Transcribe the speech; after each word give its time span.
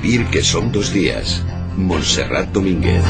Vivir 0.00 0.26
que 0.26 0.42
son 0.44 0.70
dos 0.70 0.92
días. 0.92 1.42
Montserrat 1.76 2.52
Domínguez. 2.52 3.02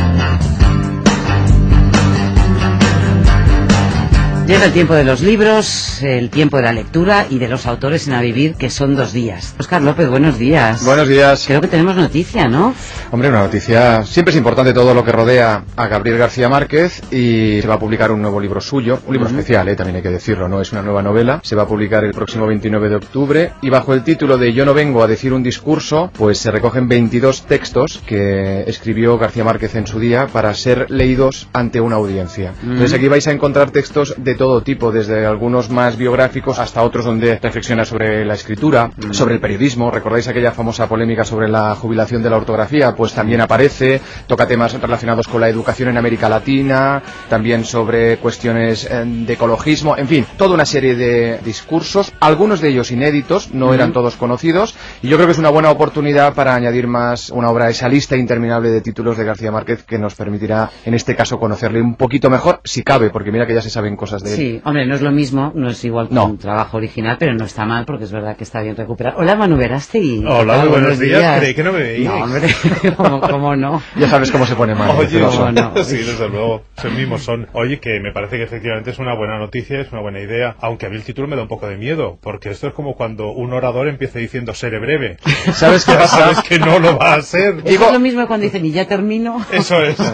Llega 4.49 4.65
el 4.65 4.73
tiempo 4.73 4.95
de 4.95 5.05
los 5.05 5.21
libros, 5.21 6.03
el 6.03 6.31
tiempo 6.31 6.57
de 6.57 6.63
la 6.63 6.73
lectura 6.73 7.27
y 7.29 7.39
de 7.39 7.49
los 7.49 7.67
autores 7.67 8.09
en 8.09 8.15
A 8.15 8.23
Vivir, 8.23 8.55
que 8.55 8.71
son 8.71 8.97
dos 8.97 9.13
días. 9.13 9.55
Oscar 9.59 9.83
López, 9.83 10.09
buenos 10.09 10.39
días. 10.39 10.87
Buenos 10.87 11.07
días. 11.07 11.45
Creo 11.47 11.61
que 11.61 11.69
tenemos 11.69 11.95
noticia, 11.95 12.49
¿no? 12.49 12.75
Hombre, 13.11 13.29
una 13.29 13.41
noticia. 13.41 14.07
Siempre 14.07 14.31
es 14.31 14.39
importante 14.39 14.73
todo 14.73 14.95
lo 14.95 15.05
que 15.05 15.13
rodea 15.13 15.65
a 15.77 15.87
Gabriel 15.89 16.17
García 16.17 16.49
Márquez 16.49 17.03
y 17.13 17.61
se 17.61 17.69
va 17.69 17.75
a 17.75 17.79
publicar 17.79 18.11
un 18.11 18.23
nuevo 18.23 18.41
libro 18.41 18.63
suyo, 18.63 19.01
un 19.07 19.13
libro 19.13 19.29
especial, 19.29 19.69
¿eh? 19.69 19.77
también 19.77 19.97
hay 19.97 20.03
que 20.03 20.09
decirlo, 20.09 20.49
no 20.49 20.63
es 20.63 20.73
una 20.73 20.81
nueva 20.81 21.03
novela. 21.03 21.41
Se 21.45 21.55
va 21.55 21.65
a 21.65 21.69
publicar 21.69 22.03
el 22.05 22.15
próximo 22.15 22.47
29 22.47 22.89
de 22.89 22.97
octubre 22.97 23.53
y 23.61 23.69
bajo 23.69 23.93
el 23.93 24.03
título 24.03 24.39
de 24.39 24.55
Yo 24.55 24.65
no 24.65 24.73
vengo 24.73 25.03
a 25.03 25.07
decir 25.07 25.35
un 25.35 25.43
discurso, 25.43 26.11
pues 26.17 26.39
se 26.39 26.51
recogen 26.51 26.89
22 26.89 27.43
textos 27.43 28.03
que 28.07 28.65
escribió 28.67 29.19
García 29.19 29.45
Márquez 29.45 29.75
en 29.75 29.87
su 29.87 30.01
día 30.01 30.27
para 30.27 30.55
ser 30.55 30.91
leídos 30.91 31.49
ante 31.53 31.83
una 31.83 31.97
audiencia. 31.97 32.55
Entonces 32.63 32.95
aquí 32.95 33.09
vais 33.09 33.27
a 33.29 33.33
encontrar 33.33 33.73
textos 33.73 34.15
de 34.17 34.38
todo 34.39 34.63
tipo, 34.63 34.91
desde 34.91 35.27
algunos 35.27 35.69
más 35.69 35.99
biográficos 35.99 36.59
hasta 36.59 36.83
otros 36.83 37.05
donde 37.05 37.39
reflexiona 37.39 37.85
sobre 37.85 38.25
la 38.25 38.35
escritura, 38.35 38.91
sobre 39.11 39.35
el 39.35 39.41
periodismo. 39.41 39.91
¿Recordáis 39.91 40.29
aquella 40.29 40.53
famosa 40.53 40.89
polémica 40.89 41.25
sobre 41.25 41.49
la 41.49 41.75
jubilación 41.75 42.23
de 42.23 42.31
la 42.31 42.39
ortografía? 42.39 42.95
Pues 42.95 43.13
también 43.13 43.43
aparece, 43.43 44.01
toca 44.27 44.47
temas 44.47 44.73
relacionados 44.81 45.29
con 45.29 45.43
la 45.43 45.49
educación 45.49 45.91
en 45.91 45.99
América 45.99 46.29
Latina, 46.29 47.03
también 47.29 47.65
sobre 47.65 48.17
cuestiones 48.19 48.87
eh, 48.91 49.05
de 49.05 49.33
ecologismo, 49.33 49.97
en 49.97 50.09
fin, 50.09 50.27
toda 50.37 50.55
una 50.55 50.65
serie 50.65 50.95
de 50.95 51.39
discursos, 51.45 52.13
algunos 52.21 52.61
de 52.61 52.69
ellos 52.69 52.91
inéditos, 52.93 53.53
no 53.53 53.75
eran 53.75 53.93
todos 53.93 54.17
conocidos, 54.17 54.77
y 55.03 55.09
yo 55.09 55.17
creo 55.17 55.27
que 55.27 55.33
es 55.33 55.39
una 55.39 55.51
buena 55.51 55.71
oportunidad 55.71 56.35
para 56.35 56.55
añadir 56.55 56.87
más 56.87 57.31
una 57.31 57.51
obra 57.51 57.67
a 57.67 57.71
esa 57.71 57.89
lista 57.89 58.17
interminable 58.17 58.71
de 58.71 58.81
títulos 58.81 59.17
de 59.17 59.25
García 59.25 59.51
Márquez 59.51 59.83
que 59.83 59.99
nos 59.99 60.15
permitirá, 60.15 60.71
en 60.85 60.95
este 60.95 61.17
caso, 61.17 61.41
conocerle 61.41 61.83
un 61.83 61.97
poquito 61.97 62.31
mejor, 62.31 62.61
si 62.63 62.85
cabe, 62.85 63.11
porque 63.11 63.33
mira 63.33 63.47
que 63.47 63.55
ya 63.55 63.63
se 63.63 63.71
saben 63.71 63.97
cosas 63.97 64.23
de 64.23 64.28
Sí, 64.29 64.61
hombre, 64.65 64.87
no 64.87 64.95
es 64.95 65.03
lo 65.03 65.11
mismo, 65.11 65.53
no 65.55 65.69
es 65.71 65.85
igual 65.85 66.09
que 66.09 66.15
No. 66.15 66.25
un 66.27 66.39
trabajo 66.39 66.77
original, 66.77 67.17
pero 67.19 67.35
no 67.35 67.45
está 67.45 67.65
mal 67.65 67.85
porque 67.85 68.05
es 68.05 68.13
verdad 68.13 68.37
que 68.37 68.45
está 68.45 68.61
bien 68.63 68.77
recuperar. 68.77 69.15
Hola, 69.17 69.37
Manu 69.37 69.57
Verástegui. 69.57 70.25
Hola, 70.27 70.39
¿Qué 70.41 70.47
tal? 70.47 70.59
muy 70.61 70.69
buenos 70.81 70.99
días. 70.99 71.39
Creí 71.41 71.55
que 71.55 71.63
no 71.63 71.73
me 71.73 71.79
veíais. 71.81 72.05
No, 72.09 72.25
hombre, 72.25 72.49
¿cómo, 72.97 73.21
cómo 73.21 73.57
no? 73.57 73.83
Ya 73.97 74.09
sabes 74.09 74.31
cómo 74.31 74.47
se 74.47 74.55
pone 74.55 74.75
mal. 74.75 74.91
Oye. 74.97 75.21
¿cómo 75.21 75.51
no? 75.53 75.73
sí, 75.85 75.97
desde 75.99 76.29
luego, 76.29 76.63
son 76.77 76.97
mismos 76.97 77.23
son. 77.23 77.47
Oye, 77.53 77.81
que 77.81 78.01
me 78.01 78.13
parece 78.13 78.37
que 78.37 78.43
efectivamente 78.45 78.91
es 78.91 78.99
una 78.99 79.15
buena 79.15 79.39
noticia, 79.39 79.81
es 79.81 79.91
una 79.93 80.01
buena 80.01 80.21
idea, 80.21 80.57
aunque 80.61 80.87
a 80.87 80.89
mí 80.91 80.97
el 80.97 81.03
título 81.03 81.29
me 81.29 81.37
da 81.37 81.43
un 81.43 81.49
poco 81.49 81.67
de 81.69 81.77
miedo, 81.77 82.19
porque 82.23 82.51
esto 82.51 82.69
es 82.69 82.73
como 82.75 82.95
cuando 82.95 83.31
un 83.31 83.53
orador 83.53 83.89
empieza 83.89 84.19
diciendo 84.19 84.55
seré 84.55 84.79
breve. 84.79 85.17
¿Sabes 85.53 85.85
qué 85.85 85.93
pasa? 85.95 86.19
sabes 86.19 86.41
que 86.43 86.59
no 86.59 86.79
lo 86.79 86.97
va 86.99 87.15
a 87.15 87.23
ser. 87.23 87.57
Eso 87.65 87.87
es 87.87 87.93
lo 87.93 88.01
mismo 88.01 88.27
cuando 88.27 88.45
dicen, 88.45 88.65
y 88.65 88.73
ya 88.73 88.87
termino. 88.87 89.45
Eso 89.53 89.83
es. 89.83 89.97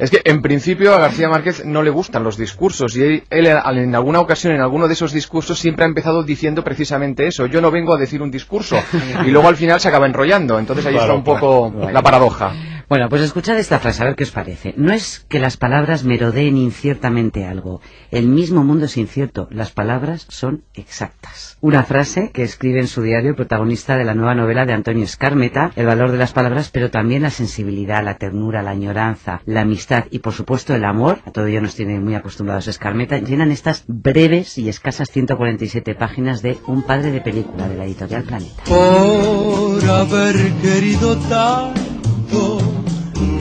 Es 0.00 0.10
que 0.10 0.20
en 0.24 0.42
principio 0.42 0.94
a 0.94 0.98
García 0.98 1.28
Márquez 1.28 1.64
no 1.64 1.82
le 1.82 1.90
gustan 1.90 2.22
los 2.22 2.36
discursos 2.36 2.96
y 2.96 3.02
él, 3.02 3.22
él 3.38 3.46
en 3.46 3.94
alguna 3.94 4.20
ocasión, 4.20 4.54
en 4.54 4.60
alguno 4.60 4.86
de 4.88 4.94
esos 4.94 5.12
discursos, 5.12 5.58
siempre 5.58 5.84
ha 5.84 5.88
empezado 5.88 6.22
diciendo 6.22 6.62
precisamente 6.64 7.26
eso. 7.26 7.46
Yo 7.46 7.60
no 7.60 7.70
vengo 7.70 7.94
a 7.94 7.98
decir 7.98 8.22
un 8.22 8.30
discurso 8.30 8.76
y 9.26 9.30
luego 9.30 9.48
al 9.48 9.56
final 9.56 9.80
se 9.80 9.88
acaba 9.88 10.06
enrollando. 10.06 10.58
Entonces 10.58 10.86
ahí 10.86 10.92
Claro, 10.94 11.06
está 11.06 11.16
un 11.18 11.24
poco 11.24 11.72
claro. 11.72 11.90
la 11.92 12.02
paradoja. 12.02 12.52
Bueno, 12.88 13.10
pues 13.10 13.20
escuchad 13.20 13.58
esta 13.58 13.80
frase, 13.80 14.02
a 14.02 14.06
ver 14.06 14.14
qué 14.14 14.24
os 14.24 14.30
parece. 14.30 14.72
No 14.78 14.94
es 14.94 15.26
que 15.28 15.38
las 15.38 15.58
palabras 15.58 16.04
merodeen 16.04 16.56
inciertamente 16.56 17.44
algo. 17.44 17.82
El 18.10 18.28
mismo 18.28 18.64
mundo 18.64 18.86
es 18.86 18.96
incierto. 18.96 19.46
Las 19.50 19.72
palabras 19.72 20.24
son 20.30 20.62
exactas. 20.72 21.58
Una 21.60 21.82
frase 21.82 22.30
que 22.32 22.44
escribe 22.44 22.80
en 22.80 22.86
su 22.86 23.02
diario 23.02 23.28
el 23.28 23.36
protagonista 23.36 23.98
de 23.98 24.06
la 24.06 24.14
nueva 24.14 24.34
novela 24.34 24.64
de 24.64 24.72
Antonio 24.72 25.04
Escarmeta, 25.04 25.70
el 25.76 25.84
valor 25.84 26.12
de 26.12 26.16
las 26.16 26.32
palabras, 26.32 26.70
pero 26.70 26.90
también 26.90 27.22
la 27.22 27.30
sensibilidad, 27.30 28.02
la 28.02 28.16
ternura, 28.16 28.62
la 28.62 28.70
añoranza, 28.70 29.42
la 29.44 29.60
amistad 29.60 30.06
y, 30.10 30.20
por 30.20 30.32
supuesto, 30.32 30.74
el 30.74 30.86
amor. 30.86 31.18
A 31.26 31.30
todo 31.30 31.44
ello 31.44 31.60
nos 31.60 31.74
tiene 31.74 32.00
muy 32.00 32.14
acostumbrados 32.14 32.68
Escarmeta. 32.68 33.18
Llenan 33.18 33.52
estas 33.52 33.84
breves 33.86 34.56
y 34.56 34.70
escasas 34.70 35.10
147 35.10 35.94
páginas 35.94 36.40
de 36.40 36.56
Un 36.66 36.82
padre 36.84 37.10
de 37.10 37.20
película 37.20 37.68
de 37.68 37.76
la 37.76 37.84
editorial 37.84 38.22
Planeta. 38.22 38.62
por 38.64 39.84
haber 39.90 40.52
querido 40.62 41.18
tanto 41.28 42.57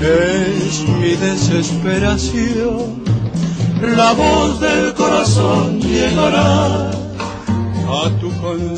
es 0.01 0.87
mi 0.87 1.15
desesperación 1.15 3.07
la 3.81 4.13
voz 4.13 4.59
del 4.59 4.93
corazón 4.93 5.79
llegará 5.79 6.89
a 6.89 8.09
tu 8.19 8.31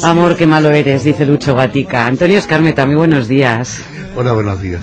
Amor, 0.03 0.35
qué 0.35 0.45
malo 0.45 0.71
eres, 0.71 1.03
dice 1.03 1.25
Lucho 1.25 1.55
Gatica. 1.55 2.05
Antonio 2.05 2.37
Escarmeta, 2.37 2.85
muy 2.85 2.95
buenos 2.95 3.27
días. 3.27 3.81
Hola, 4.15 4.33
buenos 4.33 4.61
días. 4.61 4.81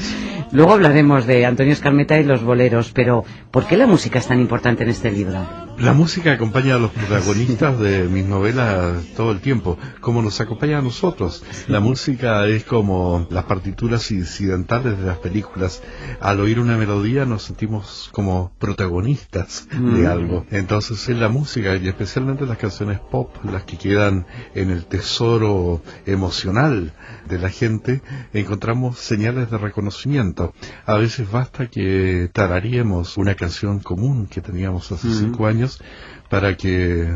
Luego 0.56 0.72
hablaremos 0.72 1.26
de 1.26 1.44
Antonio 1.44 1.74
Escarmeta 1.74 2.18
y 2.18 2.24
los 2.24 2.42
boleros, 2.42 2.90
pero 2.90 3.24
¿por 3.50 3.66
qué 3.66 3.76
la 3.76 3.86
música 3.86 4.18
es 4.18 4.26
tan 4.26 4.40
importante 4.40 4.84
en 4.84 4.88
este 4.88 5.12
libro? 5.12 5.46
La 5.78 5.92
música 5.92 6.32
acompaña 6.32 6.76
a 6.76 6.78
los 6.78 6.90
protagonistas 6.92 7.78
de 7.78 8.04
mis 8.04 8.24
novelas 8.24 9.04
todo 9.14 9.30
el 9.32 9.40
tiempo, 9.40 9.76
como 10.00 10.22
nos 10.22 10.40
acompaña 10.40 10.78
a 10.78 10.82
nosotros. 10.82 11.44
La 11.68 11.80
música 11.80 12.46
es 12.46 12.64
como 12.64 13.26
las 13.28 13.44
partituras 13.44 14.10
incidentales 14.10 14.98
de 14.98 15.04
las 15.04 15.18
películas. 15.18 15.82
Al 16.18 16.40
oír 16.40 16.58
una 16.58 16.78
melodía 16.78 17.26
nos 17.26 17.42
sentimos 17.42 18.08
como 18.12 18.52
protagonistas 18.58 19.68
de 19.70 20.06
algo. 20.06 20.46
Entonces 20.50 21.06
es 21.10 21.16
la 21.18 21.28
música 21.28 21.76
y 21.76 21.86
especialmente 21.86 22.46
las 22.46 22.56
canciones 22.56 22.98
pop, 22.98 23.36
las 23.44 23.64
que 23.64 23.76
quedan 23.76 24.26
en 24.54 24.70
el 24.70 24.86
tesoro 24.86 25.82
emocional 26.06 26.94
de 27.28 27.38
la 27.38 27.50
gente, 27.50 28.00
encontramos 28.32 28.98
señales 28.98 29.50
de 29.50 29.58
reconocimiento. 29.58 30.45
A 30.84 30.94
veces 30.94 31.30
basta 31.30 31.66
que 31.66 32.30
tararíamos 32.32 33.16
una 33.16 33.34
canción 33.34 33.80
común 33.80 34.26
que 34.26 34.40
teníamos 34.40 34.90
hace 34.92 35.12
cinco 35.12 35.46
años 35.46 35.80
para 36.28 36.56
que 36.56 37.08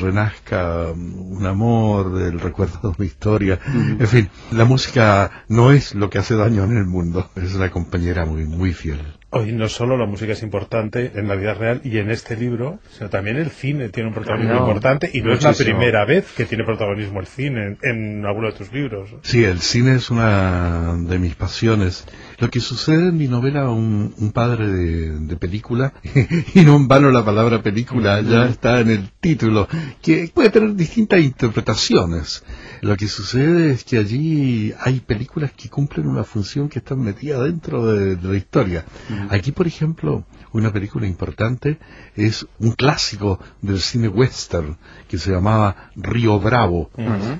renazca 0.00 0.92
un 0.92 1.46
amor, 1.46 2.20
el 2.20 2.40
recuerdo 2.40 2.78
de 2.82 2.88
una 2.88 3.06
historia. 3.06 3.60
En 3.66 4.06
fin, 4.06 4.30
la 4.50 4.64
música 4.64 5.44
no 5.48 5.70
es 5.72 5.94
lo 5.94 6.10
que 6.10 6.18
hace 6.18 6.34
daño 6.36 6.64
en 6.64 6.76
el 6.76 6.86
mundo, 6.86 7.30
es 7.36 7.54
una 7.54 7.70
compañera 7.70 8.24
muy, 8.24 8.44
muy 8.44 8.72
fiel. 8.72 9.00
Hoy 9.30 9.52
no 9.52 9.68
solo 9.68 9.98
la 9.98 10.06
música 10.06 10.32
es 10.32 10.42
importante 10.42 11.12
en 11.14 11.28
la 11.28 11.34
vida 11.34 11.52
real 11.52 11.82
y 11.84 11.98
en 11.98 12.10
este 12.10 12.34
libro, 12.34 12.78
sino 12.90 13.10
también 13.10 13.36
el 13.36 13.50
cine 13.50 13.90
tiene 13.90 14.08
un 14.08 14.14
protagonismo 14.14 14.56
importante 14.56 15.10
y 15.12 15.20
no 15.20 15.34
es 15.34 15.42
la 15.42 15.52
primera 15.52 16.06
vez 16.06 16.32
que 16.34 16.46
tiene 16.46 16.64
protagonismo 16.64 17.20
el 17.20 17.26
cine 17.26 17.76
en, 17.82 17.98
en 17.98 18.26
alguno 18.26 18.46
de 18.46 18.54
tus 18.54 18.72
libros. 18.72 19.10
Sí, 19.22 19.44
el 19.44 19.60
cine 19.60 19.96
es 19.96 20.10
una 20.10 20.96
de 20.96 21.18
mis 21.18 21.34
pasiones. 21.34 22.06
Lo 22.38 22.48
que 22.48 22.60
sucede 22.60 23.08
en 23.08 23.18
mi 23.18 23.28
novela 23.28 23.68
Un, 23.68 24.14
un 24.16 24.32
padre 24.32 24.66
de, 24.66 25.10
de 25.20 25.36
película, 25.36 25.92
y 26.54 26.62
no 26.62 26.76
en 26.76 26.88
vano 26.88 27.10
la 27.10 27.24
palabra 27.24 27.62
película 27.62 28.22
ya 28.22 28.46
está 28.46 28.80
en 28.80 28.90
el 28.90 29.10
título, 29.20 29.68
que 30.00 30.30
puede 30.32 30.48
tener 30.48 30.74
distintas 30.74 31.20
interpretaciones. 31.20 32.44
Lo 32.82 32.96
que 32.96 33.08
sucede 33.08 33.70
es 33.72 33.84
que 33.84 33.98
allí 33.98 34.72
hay 34.80 35.00
películas 35.00 35.52
que 35.52 35.68
cumplen 35.68 36.06
una 36.06 36.24
función 36.24 36.68
que 36.68 36.78
están 36.78 37.00
metidas 37.00 37.44
dentro 37.44 37.86
de, 37.86 38.16
de 38.16 38.28
la 38.28 38.36
historia. 38.36 38.84
Aquí, 39.30 39.52
por 39.52 39.66
ejemplo, 39.66 40.24
una 40.52 40.72
película 40.72 41.06
importante 41.06 41.78
es 42.16 42.46
un 42.58 42.72
clásico 42.72 43.38
del 43.62 43.80
cine 43.80 44.08
western 44.08 44.76
que 45.08 45.18
se 45.18 45.30
llamaba 45.30 45.90
Río 45.96 46.38
Bravo. 46.40 46.90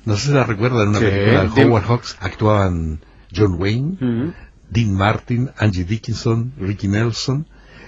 No 0.04 0.16
sé 0.16 0.28
si 0.28 0.32
la 0.32 0.44
recuerdan, 0.44 0.88
una 0.88 0.98
Sí, 0.98 1.04
película 1.06 1.44
de 1.54 1.65
Howard 1.65 1.84
Hawks. 1.84 2.16
Actuaban 2.21 3.00
John 3.34 3.54
Wayne. 3.59 4.32
Dean 4.71 4.93
Martin, 4.94 5.50
Angie 5.56 5.84
Dickinson, 5.84 6.53
Ricky 6.59 6.88
Nelson. 6.88 7.47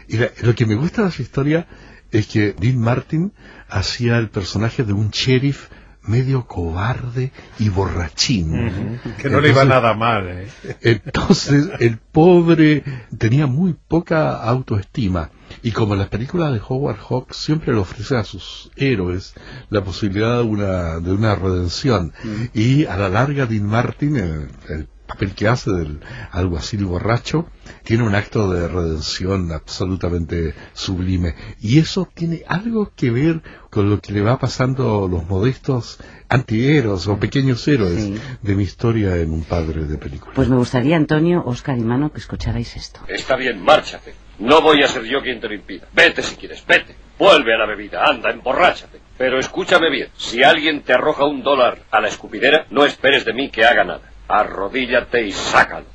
Y 0.09 0.17
la- 0.17 0.31
lo 0.43 0.55
que 0.55 0.65
me 0.67 0.75
gusta 0.77 1.03
de 1.03 1.09
esa 1.11 1.23
historia 1.23 1.67
es 2.11 2.27
que 2.27 2.55
Dean 2.59 2.79
Martin 2.79 3.33
hacía 3.69 4.17
el 4.19 4.31
personaje 4.31 4.83
de 4.85 4.93
un 4.95 5.11
sheriff 5.11 5.69
medio 6.11 6.47
cobarde 6.47 7.33
y 7.59 7.69
borrachín. 7.69 9.01
Que 9.19 9.31
no 9.31 9.41
le 9.41 9.51
iba 9.51 9.65
nada 9.65 9.95
mal. 9.95 10.29
¿eh? 10.29 10.49
entonces 10.83 11.71
el 11.79 11.99
pobre 11.99 12.85
tenía 13.17 13.47
muy 13.47 13.75
poca 13.89 14.43
autoestima 14.43 15.31
y 15.63 15.73
como 15.73 15.95
en 15.95 16.01
las 16.01 16.09
películas 16.09 16.53
de 16.53 16.61
Howard 16.67 16.99
Hawks 16.99 17.37
siempre 17.37 17.73
le 17.73 17.81
ofrece 17.81 18.17
a 18.17 18.25
sus 18.25 18.71
héroes 18.77 19.35
la 19.69 19.83
posibilidad 19.83 20.39
de 20.39 20.45
una, 20.45 21.01
de 21.01 21.13
una 21.13 21.35
redención 21.35 22.13
y 22.55 22.85
a 22.87 22.97
la 22.97 23.09
larga 23.09 23.47
Dean 23.47 23.67
Martin, 23.67 24.17
el, 24.17 24.49
el 24.69 24.89
papel 25.11 25.35
que 25.35 25.49
hace 25.49 25.71
del 25.73 26.01
alguacil 26.33 26.85
borracho, 26.85 27.47
tiene 27.85 28.03
un 28.05 28.15
acto 28.15 28.51
de 28.51 28.69
redención 28.69 29.53
absolutamente 29.53 30.55
sublime 30.73 31.35
y 31.61 31.79
eso 31.79 32.09
tiene 32.15 32.43
algo 32.49 32.93
que 32.95 33.11
ver 33.11 33.43
con 33.71 33.89
lo 33.91 34.01
que 34.01 34.13
le 34.13 34.21
va 34.23 34.39
pasando 34.39 35.05
a 35.05 35.09
los 35.09 35.27
modestos 35.29 35.99
antihéroes 36.29 37.07
o 37.09 37.19
pequeños 37.19 37.67
héroes 37.69 38.03
Sí. 38.05 38.15
de 38.43 38.55
mi 38.55 38.63
historia 38.65 39.17
en 39.17 39.33
un 39.33 39.45
padre 39.45 39.85
de 39.85 39.99
película. 39.99 40.33
Pues 40.35 40.49
me 40.49 40.57
gustaría, 40.57 40.97
Antonio, 40.97 41.43
Oscar 41.45 41.77
y 41.79 41.83
Mano, 41.83 42.13
que 42.13 42.19
escucharais 42.19 42.77
esto. 42.77 43.01
Está 43.09 43.37
bien, 43.37 43.61
márchate. 43.63 44.15
No 44.39 44.63
voy 44.63 44.83
a 44.83 44.89
ser 44.89 45.05
yo 45.05 45.21
quien 45.23 45.41
te 45.41 45.49
lo 45.49 45.55
impida. 45.55 45.87
Vete 45.93 46.23
si 46.23 46.37
quieres, 46.37 46.65
vete. 46.67 46.95
Vuelve 47.19 47.55
a 47.55 47.59
la 47.59 47.67
bebida, 47.67 48.03
anda, 48.05 48.31
emborráchate. 48.31 48.99
Pero 49.19 49.39
escúchame 49.39 49.91
bien, 49.91 50.09
si 50.17 50.43
alguien 50.43 50.81
te 50.81 50.95
arroja 50.95 51.27
un 51.27 51.43
dólar 51.43 51.83
a 51.91 52.01
la 52.01 52.09
escupidera, 52.09 52.67
no 52.71 52.87
esperes 52.87 53.25
de 53.27 53.35
mí 53.35 53.51
que 53.51 53.65
haga 53.67 53.85
nada. 53.85 54.01
Arrodíllate 54.31 55.27
y 55.27 55.33
sácalo. 55.33 55.87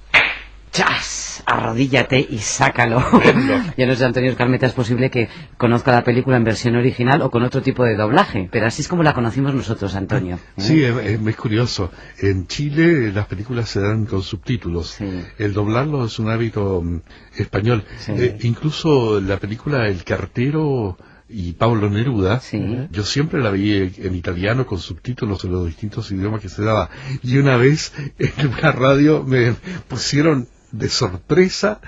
¡chas! 0.76 1.42
Arrodíllate 1.46 2.20
y 2.30 2.40
sácalo. 2.40 3.02
Yo 3.78 3.88
no 3.88 3.96
sé, 3.96 4.04
Antonio 4.04 4.30
Escarmeta, 4.32 4.66
es 4.66 4.74
posible 4.74 5.10
que 5.10 5.30
conozca 5.58 5.94
la 5.94 6.04
película 6.04 6.36
en 6.36 6.44
versión 6.44 6.76
original 6.76 7.22
o 7.22 7.32
con 7.32 7.44
otro 7.44 7.62
tipo 7.62 7.86
de 7.86 7.96
doblaje, 7.96 8.50
pero 8.52 8.68
así 8.68 8.82
es 8.82 8.90
como 8.90 9.02
la 9.02 9.14
conocimos 9.14 9.54
nosotros, 9.54 9.96
Antonio. 9.96 10.38
Sí, 10.58 10.84
es, 10.84 10.94
es 10.98 11.36
curioso. 11.38 11.92
En 12.20 12.48
Chile 12.48 13.14
las 13.14 13.28
películas 13.28 13.70
se 13.70 13.80
dan 13.80 14.06
con 14.06 14.22
subtítulos. 14.22 14.90
Sí. 14.90 15.24
El 15.38 15.54
doblarlo 15.54 16.06
es 16.06 16.20
un 16.20 16.30
hábito 16.30 16.82
mm, 16.82 17.02
español. 17.38 17.86
Sí. 17.98 18.12
Eh, 18.18 18.38
incluso 18.42 19.22
la 19.22 19.38
película 19.38 19.88
El 19.88 20.04
cartero 20.04 20.98
y 21.28 21.54
Pablo 21.54 21.90
Neruda, 21.90 22.40
Sí. 22.40 22.64
yo 22.92 23.04
siempre 23.04 23.42
la 23.42 23.50
vi 23.52 23.74
en 23.98 24.16
italiano 24.16 24.66
con 24.66 24.80
subtítulos 24.80 25.44
en 25.44 25.52
los 25.52 25.66
distintos 25.66 26.12
idiomas 26.12 26.42
que 26.42 26.50
se 26.50 26.64
daba. 26.64 26.90
Y 27.24 27.38
una 27.38 27.58
vez 27.58 27.94
en 28.20 28.48
una 28.48 28.72
radio 28.72 29.24
me 29.24 29.56
pusieron 29.88 30.48
de 30.72 30.90
sorpresa 30.90 31.80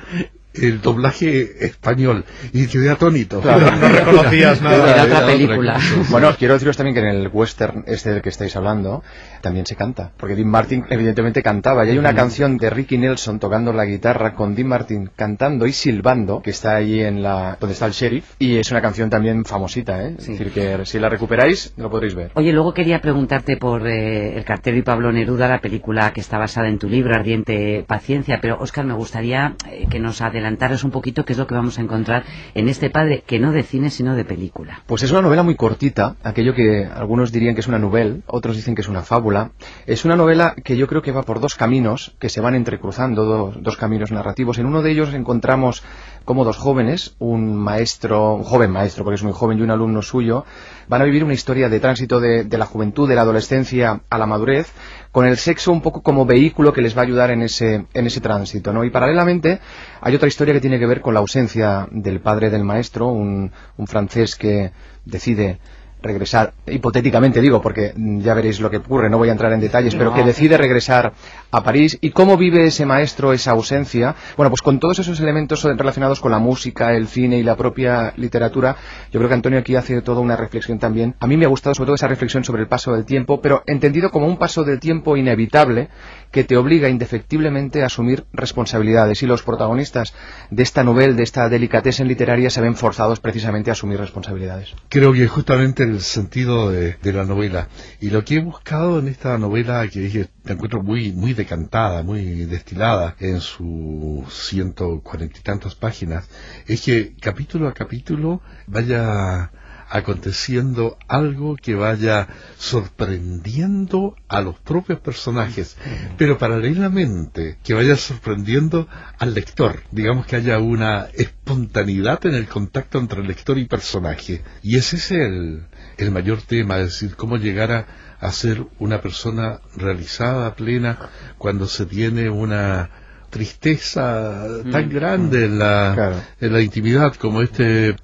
el 0.62 0.82
doblaje 0.82 1.66
español 1.66 2.26
y 2.54 2.68
quedé 2.68 2.90
atónito. 2.90 3.42
Claro. 3.42 3.72
No 3.78 3.90
reconocías 3.90 4.62
nada. 4.62 4.94
Era 4.94 5.04
otra 5.04 5.18
otra 5.18 5.26
película. 5.26 5.80
Bueno, 6.10 6.34
quiero 6.38 6.54
deciros 6.54 6.78
también 6.78 6.96
que 6.96 7.02
en 7.02 7.08
el 7.08 7.30
western 7.32 7.84
este 7.88 8.12
del 8.12 8.22
que 8.22 8.30
estáis 8.30 8.56
hablando 8.56 9.04
también 9.42 9.66
se 9.66 9.76
canta, 9.76 10.12
porque 10.18 10.36
Dean 10.36 10.50
Martin 10.50 10.86
evidentemente 10.90 11.44
cantaba 11.44 11.86
y 11.86 11.90
hay 11.90 11.98
una 11.98 12.14
canción 12.14 12.58
de 12.58 12.70
Ricky 12.70 12.98
Nelson 12.98 13.40
tocando 13.40 13.74
la 13.74 13.86
guitarra 13.86 14.34
con 14.34 14.56
Dean 14.56 14.68
Martin 14.68 15.10
cantando 15.16 15.66
y 15.66 15.74
silbando 15.74 16.42
que 16.42 16.52
está 16.52 16.76
ahí 16.76 17.02
en 17.02 17.22
la 17.22 17.58
donde 17.60 17.74
está 17.74 17.86
el 17.86 17.92
sheriff 17.92 18.26
y 18.40 18.58
es 18.58 18.72
una 18.72 18.82
canción 18.82 19.10
también 19.10 19.46
famosita, 19.46 20.04
¿eh? 20.04 20.16
Sí. 20.18 20.34
Es 20.34 20.40
decir 20.40 20.52
que 20.52 20.86
si 20.86 21.00
la 21.00 21.10
recuperáis 21.10 21.74
lo 21.78 21.90
podréis 21.90 22.16
ver. 22.16 22.32
Oye, 22.36 22.52
luego 22.52 22.74
quería 22.74 23.00
preguntarte 23.00 23.58
por 23.58 23.88
eh, 23.88 24.38
El 24.38 24.46
cartero 24.46 24.78
y 24.78 24.82
Pablo 24.82 25.12
Neruda, 25.12 25.48
la 25.48 25.60
película 25.60 26.12
que 26.14 26.22
está 26.22 26.38
basada 26.38 26.68
en 26.68 26.80
tu 26.80 26.90
libro, 26.90 27.16
Ardiente 27.16 27.84
Paciencia, 27.88 28.40
pero 28.42 28.58
Óscar, 28.60 28.86
me 28.86 28.94
gustaría 28.94 29.56
eh, 29.70 29.88
que 29.90 30.00
nos 30.00 30.22
adelantaras 30.48 30.84
un 30.84 30.92
poquito 30.92 31.26
qué 31.26 31.34
es 31.34 31.40
lo 31.40 31.46
que 31.46 31.56
vamos 31.56 31.78
a 31.78 31.82
encontrar 31.82 32.24
en 32.54 32.70
este 32.70 32.90
padre, 32.90 33.24
que 33.26 33.38
no 33.40 33.52
de 33.52 33.64
cine, 33.64 33.90
sino 33.90 34.16
de 34.16 34.24
película. 34.24 34.82
Pues 34.86 35.04
es 35.04 35.12
una 35.12 35.22
novela 35.22 35.44
muy 35.44 35.56
cortita, 35.56 36.16
aquello 36.24 36.54
que 36.54 36.86
algunos 36.86 37.32
dirían 37.32 37.54
que 37.54 37.62
es 37.62 37.68
una 37.68 37.80
novela, 37.80 38.16
otros 38.28 38.56
dicen 38.56 38.74
que 38.76 38.82
es 38.82 38.88
una 38.88 39.02
fábula. 39.02 39.52
Es 39.86 40.06
una 40.06 40.16
novela 40.16 40.56
que 40.64 40.78
yo 40.78 40.88
creo 40.88 41.02
que 41.02 41.12
va 41.12 41.24
por 41.24 41.40
dos 41.40 41.56
caminos 41.56 42.16
que 42.20 42.30
se 42.30 42.40
van 42.42 42.56
entrecruzando, 42.56 43.26
do- 43.26 43.54
dos 43.60 43.76
caminos 43.78 44.12
narrativos. 44.12 44.58
En 44.58 44.66
uno 44.66 44.82
de 44.82 44.92
ellos 44.92 45.14
encontramos 45.14 45.84
como 46.24 46.44
dos 46.44 46.58
jóvenes, 46.58 47.16
un 47.20 47.56
maestro, 47.56 48.36
un 48.36 48.44
joven 48.44 48.72
maestro, 48.72 49.04
porque 49.04 49.16
es 49.16 49.24
muy 49.24 49.34
joven, 49.34 49.60
y 49.60 49.62
un 49.62 49.72
alumno 49.72 50.02
suyo, 50.02 50.46
van 50.88 51.02
a 51.02 51.06
vivir 51.06 51.24
una 51.24 51.34
historia 51.34 51.70
de 51.70 51.80
tránsito 51.80 52.20
de, 52.20 52.44
de 52.44 52.58
la 52.58 52.66
juventud, 52.66 53.08
de 53.08 53.16
la 53.16 53.22
adolescencia 53.22 54.02
a 54.10 54.18
la 54.18 54.26
madurez, 54.26 54.72
con 55.18 55.26
el 55.26 55.38
sexo 55.38 55.72
un 55.72 55.82
poco 55.82 56.04
como 56.04 56.28
vehículo 56.28 56.72
que 56.72 56.80
les 56.80 56.96
va 56.96 57.02
a 57.02 57.06
ayudar 57.06 57.32
en 57.32 57.42
ese, 57.42 57.88
en 57.92 58.06
ese 58.06 58.22
tránsito, 58.22 58.72
¿no? 58.72 58.84
Y 58.84 58.92
paralelamente 58.92 59.60
hay 60.00 60.14
otra 60.14 60.28
historia 60.28 60.54
que 60.54 60.62
tiene 60.62 60.78
que 60.78 60.86
ver 60.86 61.02
con 61.02 61.16
la 61.16 61.22
ausencia 61.22 61.88
del 61.90 62.20
padre 62.20 62.52
del 62.52 62.64
maestro, 62.64 63.08
un, 63.08 63.52
un 63.78 63.88
francés 63.88 64.36
que 64.36 64.70
decide 65.06 65.58
regresar, 66.02 66.54
hipotéticamente 66.68 67.42
digo, 67.42 67.62
porque 67.62 67.94
mm, 67.96 68.20
ya 68.20 68.34
veréis 68.34 68.60
lo 68.60 68.70
que 68.70 68.78
ocurre, 68.78 69.10
no 69.10 69.18
voy 69.18 69.30
a 69.30 69.32
entrar 69.32 69.52
en 69.54 69.60
detalles, 69.60 69.96
pero 69.96 70.14
que 70.14 70.24
decide 70.24 70.58
regresar 70.58 71.14
a 71.52 71.64
París. 71.64 71.98
¿Y 72.02 72.12
cómo 72.12 72.38
vive 72.38 72.66
ese 72.66 72.86
maestro 72.86 73.34
esa 73.34 73.52
ausencia? 73.52 74.16
Bueno, 74.36 74.50
pues 74.50 74.62
con 74.62 74.80
todos 74.80 75.00
esos 75.00 75.20
elementos 75.20 75.64
relacionados 75.64 76.20
con 76.20 76.32
la 76.32 76.40
música, 76.40 76.94
el 76.94 77.08
cine 77.08 77.38
y 77.38 77.44
la 77.44 77.56
propia 77.56 78.14
literatura, 78.18 78.76
yo 79.12 79.20
creo 79.20 79.28
que 79.28 79.36
Antonio 79.36 79.60
aquí 79.60 79.76
hace 79.76 80.02
toda 80.02 80.22
una 80.22 80.36
reflexión 80.36 80.80
también. 80.80 81.16
A 81.20 81.28
mí 81.28 81.38
me 81.38 81.46
ha 81.46 81.50
gustado 81.50 81.74
sobre 81.74 81.88
todo 81.88 81.96
esa 81.96 82.08
reflexión 82.08 82.44
sobre 82.44 82.62
el 82.62 82.68
paso 82.68 82.94
del 82.94 83.06
tiempo, 83.06 83.42
pero 83.42 83.64
entendido 83.66 84.12
como 84.12 84.28
un 84.28 84.38
paso 84.38 84.64
del 84.64 84.80
tiempo 84.80 85.18
inevitable 85.18 85.90
que 86.32 86.44
te 86.44 86.58
obliga 86.58 86.90
indefectiblemente 86.90 87.84
a 87.84 87.88
asumir 87.88 88.26
responsabilidades. 88.34 89.24
Y 89.24 89.28
los 89.28 89.44
protagonistas 89.44 90.14
de 90.52 90.64
esta 90.64 90.84
novela, 90.84 91.14
de 91.14 91.24
esta 91.24 91.50
delicatessen 91.50 92.08
literaria, 92.08 92.50
se 92.50 92.62
ven 92.62 92.76
forzados 92.76 93.20
precisamente 93.20 93.72
a 93.72 93.74
asumir 93.74 94.00
responsabilidades. 94.00 94.74
Creo 94.90 95.14
que 95.14 95.28
justamente 95.28 95.87
el 95.88 96.02
sentido 96.02 96.70
de, 96.70 96.98
de 97.02 97.14
la 97.14 97.26
novela. 97.26 97.70
Y 98.00 98.10
lo 98.10 98.24
que 98.24 98.36
he 98.36 98.40
buscado 98.42 99.00
en 99.00 99.08
esta 99.08 99.38
novela, 99.38 99.88
que 99.88 100.02
dije, 100.02 100.30
la 100.44 100.54
encuentro 100.54 100.84
muy, 100.84 101.12
muy 101.12 101.34
decantada, 101.34 102.04
muy 102.04 102.46
destilada 102.46 103.16
en 103.20 103.42
sus 103.42 104.34
ciento 104.34 105.02
cuarenta 105.02 105.40
y 105.40 105.42
tantas 105.42 105.76
páginas, 105.76 106.30
es 106.68 106.82
que 106.82 107.16
capítulo 107.20 107.68
a 107.68 107.74
capítulo 107.74 108.42
vaya 108.68 109.52
aconteciendo 109.90 110.98
algo 111.08 111.56
que 111.56 111.76
vaya 111.76 112.28
sorprendiendo 112.58 114.16
a 114.28 114.42
los 114.42 114.60
propios 114.60 115.00
personajes, 115.00 115.78
pero 116.18 116.38
paralelamente 116.38 117.58
que 117.64 117.74
vaya 117.74 117.96
sorprendiendo 117.96 118.88
al 119.18 119.34
lector. 119.34 119.82
Digamos 119.92 120.26
que 120.26 120.36
haya 120.36 120.60
una 120.60 121.08
espontaneidad 121.14 122.26
en 122.26 122.36
el 122.36 122.48
contacto 122.48 123.00
entre 123.00 123.24
lector 123.24 123.58
y 123.58 123.66
personaje. 123.66 124.44
Y 124.62 124.78
ese 124.78 124.98
es 124.98 125.12
el, 125.12 125.66
el 125.98 126.12
mayor 126.12 126.42
tema, 126.42 126.78
es 126.80 126.86
decir, 126.94 127.16
cómo 127.16 127.38
llegar 127.38 127.72
a, 127.72 127.88
a 128.20 128.32
ser 128.32 128.66
una 128.80 129.02
persona 129.02 129.62
realizada, 129.76 130.56
plena, 130.56 130.98
cuando 131.38 131.68
se 131.68 131.86
tiene 131.86 132.30
una 132.30 132.90
tristeza 133.30 134.46
tan 134.72 134.90
grande 134.90 135.46
en 135.46 135.60
la, 135.60 135.92
Claro. 135.94 136.16
en 136.40 136.54
la 136.54 136.62
intimidad 136.62 137.14
como 137.16 137.42
este 137.42 137.96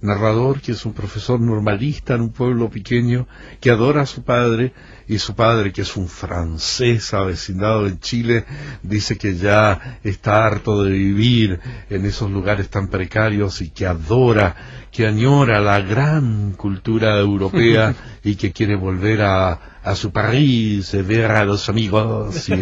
narrador 0.00 0.60
que 0.60 0.72
es 0.72 0.84
un 0.84 0.92
profesor 0.92 1.40
normalista 1.40 2.14
en 2.14 2.22
un 2.22 2.30
pueblo 2.30 2.68
pequeño 2.70 3.26
que 3.60 3.70
adora 3.70 4.02
a 4.02 4.06
su 4.06 4.22
padre 4.22 4.72
y 5.06 5.18
su 5.18 5.34
padre 5.34 5.72
que 5.72 5.82
es 5.82 5.96
un 5.96 6.08
francés 6.08 7.14
avecindado 7.14 7.86
en 7.86 7.98
Chile 8.00 8.44
dice 8.82 9.16
que 9.16 9.36
ya 9.36 9.98
está 10.04 10.46
harto 10.46 10.82
de 10.82 10.92
vivir 10.92 11.60
en 11.90 12.04
esos 12.04 12.30
lugares 12.30 12.68
tan 12.68 12.88
precarios 12.88 13.60
y 13.60 13.70
que 13.70 13.86
adora 13.86 14.54
que 14.90 15.06
añora 15.06 15.60
la 15.60 15.80
gran 15.80 16.52
cultura 16.52 17.18
europea 17.18 17.94
y 18.24 18.36
que 18.36 18.52
quiere 18.52 18.76
volver 18.76 19.22
a, 19.22 19.78
a 19.82 19.94
su 19.94 20.10
París, 20.10 20.92
eh, 20.94 21.02
ver 21.02 21.30
a 21.30 21.44
los 21.44 21.68
amigos 21.68 22.48
y, 22.48 22.54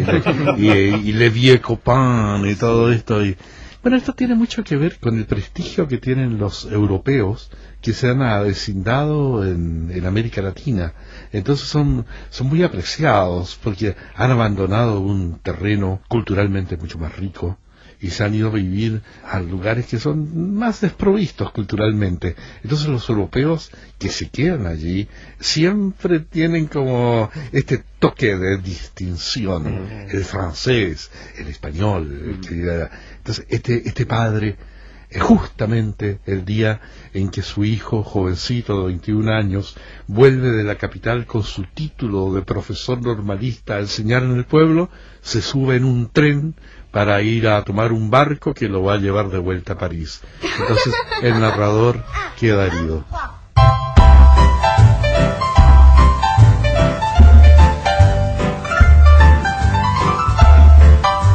y, 0.57 0.69
y 0.69 1.11
le 1.13 1.29
vieux 1.29 1.59
copains 1.61 2.47
y 2.47 2.55
todo 2.55 2.91
esto. 2.91 3.25
Y 3.25 3.35
bueno, 3.81 3.97
esto 3.97 4.13
tiene 4.13 4.35
mucho 4.35 4.63
que 4.63 4.75
ver 4.77 4.99
con 4.99 5.17
el 5.17 5.25
prestigio 5.25 5.87
que 5.87 5.97
tienen 5.97 6.37
los 6.37 6.65
europeos 6.65 7.49
que 7.81 7.93
se 7.93 8.09
han 8.09 8.21
avecindado 8.21 9.45
en, 9.45 9.91
en 9.91 10.05
América 10.05 10.41
Latina. 10.41 10.93
Entonces 11.31 11.67
son, 11.67 12.05
son 12.29 12.47
muy 12.47 12.63
apreciados 12.63 13.59
porque 13.63 13.95
han 14.15 14.31
abandonado 14.31 14.99
un 14.99 15.39
terreno 15.39 16.01
culturalmente 16.07 16.77
mucho 16.77 16.97
más 16.97 17.15
rico 17.15 17.57
y 17.99 18.09
se 18.09 18.23
han 18.23 18.35
ido 18.35 18.49
a 18.49 18.51
vivir 18.51 19.01
a 19.23 19.39
lugares 19.39 19.87
que 19.87 19.99
son 19.99 20.55
más 20.55 20.81
desprovistos 20.81 21.51
culturalmente. 21.51 22.35
Entonces 22.63 22.87
los 22.87 23.09
europeos 23.09 23.71
que 23.97 24.09
se 24.09 24.29
quedan 24.29 24.67
allí 24.67 25.07
siempre 25.39 26.19
tienen 26.19 26.67
como 26.67 27.29
este 27.51 27.83
toque 27.99 28.37
de 28.37 28.57
distinción. 28.57 29.65
El 30.09 30.23
francés, 30.23 31.09
el 31.37 31.47
español. 31.47 32.39
el 32.49 32.89
entonces 33.17 33.45
este, 33.49 33.87
este 33.87 34.05
padre 34.05 34.57
es 35.09 35.21
justamente 35.21 36.19
el 36.25 36.43
día 36.43 36.81
en 37.13 37.29
que 37.29 37.41
su 37.41 37.63
hijo, 37.63 38.03
jovencito 38.03 38.81
de 38.81 38.87
21 38.87 39.31
años, 39.31 39.77
vuelve 40.07 40.51
de 40.51 40.63
la 40.63 40.75
capital 40.75 41.25
con 41.25 41.43
su 41.43 41.63
título 41.63 42.33
de 42.33 42.41
profesor 42.41 43.01
normalista 43.01 43.75
a 43.75 43.79
enseñar 43.79 44.23
en 44.23 44.31
el 44.31 44.45
pueblo, 44.45 44.89
se 45.21 45.41
sube 45.41 45.77
en 45.77 45.85
un 45.85 46.09
tren 46.09 46.55
para 46.97 47.21
ir 47.21 47.47
a 47.47 47.63
tomar 47.63 47.91
un 47.91 48.09
barco 48.09 48.55
que 48.55 48.67
lo 48.67 48.81
va 48.81 48.95
a 48.95 48.97
llevar 48.97 49.29
de 49.29 49.37
vuelta 49.37 49.73
a 49.73 49.77
París. 49.77 50.19
Entonces 50.41 50.95
el 51.21 51.39
narrador 51.39 52.03
queda 52.39 52.65
herido. 52.65 53.05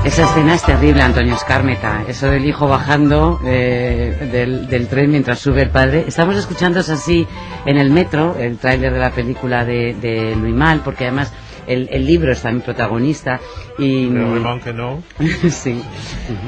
Esa 0.04 0.24
escena 0.24 0.56
es 0.56 0.64
terrible, 0.64 1.00
Antonio 1.00 1.36
Escármeta. 1.36 2.02
Eso 2.08 2.26
del 2.26 2.44
hijo 2.44 2.66
bajando 2.66 3.38
eh, 3.44 4.66
del, 4.68 4.88
tren 4.88 5.12
mientras 5.12 5.38
sube 5.38 5.62
el 5.62 5.70
padre. 5.70 6.06
Estamos 6.08 6.34
escuchando 6.34 6.80
así 6.80 7.24
en 7.66 7.78
el 7.78 7.90
metro, 7.90 8.34
el 8.36 8.58
tráiler 8.58 8.92
de 8.92 8.98
la 8.98 9.12
película 9.12 9.64
de 9.64 10.34
Luis 10.36 10.56
Mal, 10.56 10.80
porque 10.80 11.04
además 11.04 11.32
el, 11.66 11.88
el 11.90 12.06
libro 12.06 12.32
es 12.32 12.42
también 12.42 12.62
protagonista. 12.64 13.40
Y, 13.78 14.08
Pero 14.08 14.48
aunque 14.48 14.72
no. 14.72 15.02
sí. 15.50 15.82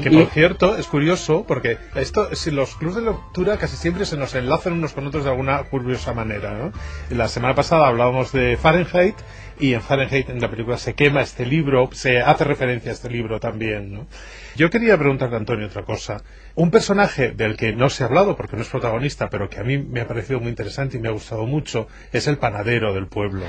Que 0.03 0.09
Y- 0.09 0.17
por 0.17 0.27
cierto, 0.27 0.77
es 0.77 0.87
curioso 0.87 1.45
porque 1.47 1.77
esto, 1.95 2.35
si 2.35 2.51
los 2.51 2.75
clubes 2.75 2.95
de 2.97 3.01
lectura 3.01 3.57
casi 3.57 3.77
siempre 3.77 4.05
se 4.05 4.17
nos 4.17 4.35
enlazan 4.35 4.73
unos 4.73 4.93
con 4.93 5.07
otros 5.07 5.23
de 5.23 5.29
alguna 5.31 5.63
curiosa 5.63 6.13
manera. 6.13 6.53
¿no? 6.53 6.71
La 7.15 7.27
semana 7.27 7.55
pasada 7.55 7.87
hablábamos 7.87 8.31
de 8.31 8.57
Fahrenheit 8.57 9.15
y 9.59 9.73
en 9.73 9.81
Fahrenheit 9.81 10.29
en 10.29 10.41
la 10.41 10.49
película 10.49 10.77
se 10.77 10.93
quema 10.93 11.21
este 11.21 11.45
libro, 11.45 11.89
se 11.93 12.21
hace 12.21 12.43
referencia 12.43 12.91
a 12.91 12.93
este 12.93 13.09
libro 13.09 13.39
también. 13.39 13.93
¿no? 13.93 14.07
Yo 14.55 14.69
quería 14.69 14.97
preguntarle 14.97 15.35
a 15.35 15.39
Antonio 15.39 15.67
otra 15.67 15.83
cosa. 15.83 16.23
Un 16.55 16.71
personaje 16.71 17.31
del 17.31 17.57
que 17.57 17.73
no 17.73 17.89
se 17.89 18.03
ha 18.03 18.07
hablado 18.07 18.37
porque 18.37 18.55
no 18.55 18.61
es 18.61 18.69
protagonista, 18.69 19.29
pero 19.29 19.49
que 19.49 19.59
a 19.59 19.63
mí 19.63 19.77
me 19.77 20.01
ha 20.01 20.07
parecido 20.07 20.39
muy 20.39 20.49
interesante 20.49 20.97
y 20.97 21.01
me 21.01 21.09
ha 21.09 21.11
gustado 21.11 21.45
mucho, 21.45 21.87
es 22.13 22.27
el 22.27 22.37
panadero 22.37 22.93
del 22.93 23.07
pueblo. 23.07 23.45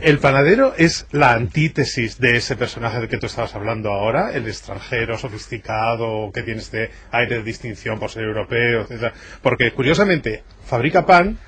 El 0.00 0.18
panadero 0.18 0.74
es 0.76 1.06
la 1.10 1.32
antítesis 1.32 2.18
de 2.18 2.36
ese 2.36 2.56
personaje 2.56 2.98
del 2.98 3.08
que 3.08 3.16
tú 3.16 3.26
estabas 3.26 3.54
hablando 3.54 3.90
ahora, 3.92 4.32
el 4.32 4.46
extranjero 4.46 5.16
sofisticado, 5.16 6.30
que 6.32 6.42
tiene 6.42 6.60
este 6.60 6.90
aire 7.10 7.36
de 7.36 7.42
distinción 7.42 7.98
por 7.98 8.10
ser 8.10 8.24
europeo, 8.24 8.82
etc. 8.82 9.14
Porque 9.42 9.72
curiosamente 9.72 10.42
fabrica 10.64 11.06
pan 11.06 11.38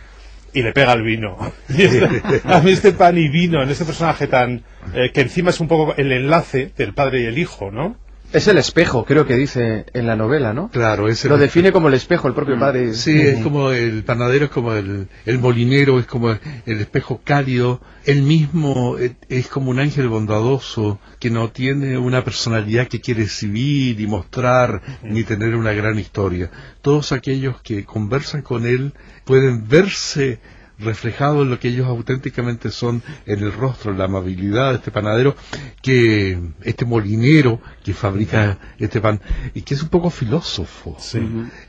y 0.55 0.63
le 0.63 0.73
pega 0.73 0.93
el 0.93 1.03
vino. 1.03 1.37
Y 1.69 1.83
este- 1.83 2.43
a 2.45 2.61
mí 2.61 2.71
este 2.73 2.93
pan 2.93 3.17
y 3.19 3.29
vino 3.29 3.63
en 3.63 3.71
este 3.71 3.85
personaje 3.85 4.27
tan 4.27 4.63
eh, 4.95 5.11
que 5.13 5.21
encima 5.23 5.51
es 5.51 5.61
un 5.61 5.69
poco 5.69 5.95
el 5.97 6.13
enlace 6.13 6.73
del 6.77 6.93
padre 6.95 7.23
y 7.23 7.25
el 7.27 7.39
hijo, 7.39 7.71
¿no? 7.71 7.97
Es 8.33 8.49
el 8.49 8.57
espejo, 8.57 9.05
creo 9.05 9.27
que 9.27 9.35
dice 9.37 9.85
en 9.93 10.07
la 10.07 10.17
novela, 10.17 10.55
¿no? 10.55 10.71
Claro, 10.71 11.07
es 11.09 11.23
el- 11.23 11.31
Lo 11.33 11.37
define 11.37 11.71
como 11.71 11.89
el 11.89 11.95
espejo, 11.95 12.29
el 12.29 12.35
propio 12.35 12.59
padre. 12.59 12.95
Sí, 12.95 13.21
es 13.21 13.41
como 13.43 13.73
el 13.73 14.05
panadero, 14.05 14.47
es 14.47 14.51
como 14.51 14.73
el, 14.73 15.09
el 15.27 15.39
molinero, 15.39 15.99
es 15.99 16.07
como 16.07 16.31
el 16.31 16.41
espejo 16.81 17.21
cálido. 17.23 17.83
Él 18.07 18.23
mismo 18.23 18.97
es 19.29 19.49
como 19.49 19.71
un 19.71 19.81
ángel 19.81 20.09
bondadoso 20.09 20.99
que 21.21 21.29
no 21.29 21.51
tiene 21.51 21.99
una 21.99 22.25
personalidad 22.25 22.89
que 22.89 23.03
quiere 23.03 23.23
exhibir 23.25 24.01
y 24.01 24.07
mostrar 24.07 24.81
ni 25.03 25.25
tener 25.25 25.55
una 25.55 25.73
gran 25.75 25.99
historia. 25.99 26.51
Todos 26.81 27.13
aquellos 27.13 27.61
que 27.61 27.85
conversan 27.85 28.41
con 28.41 28.67
él 28.67 28.95
pueden 29.33 29.67
verse 29.67 30.39
reflejado 30.79 31.43
en 31.43 31.51
lo 31.51 31.61
que 31.61 31.69
ellos 31.69 31.87
auténticamente 31.87 32.71
son 32.71 33.03
en 33.25 33.39
el 33.39 33.53
rostro, 33.53 33.93
la 33.95 34.05
amabilidad 34.07 34.71
de 34.71 34.77
este 34.77 34.91
panadero, 34.91 35.37
que 35.81 36.39
este 36.63 36.85
molinero 36.85 37.61
que 37.85 37.95
fabrica 37.95 38.59
este 38.79 39.01
pan, 39.01 39.21
y 39.55 39.63
que 39.63 39.75
es 39.75 39.83
un 39.83 39.89
poco 39.91 40.11
filósofo, 40.11 40.97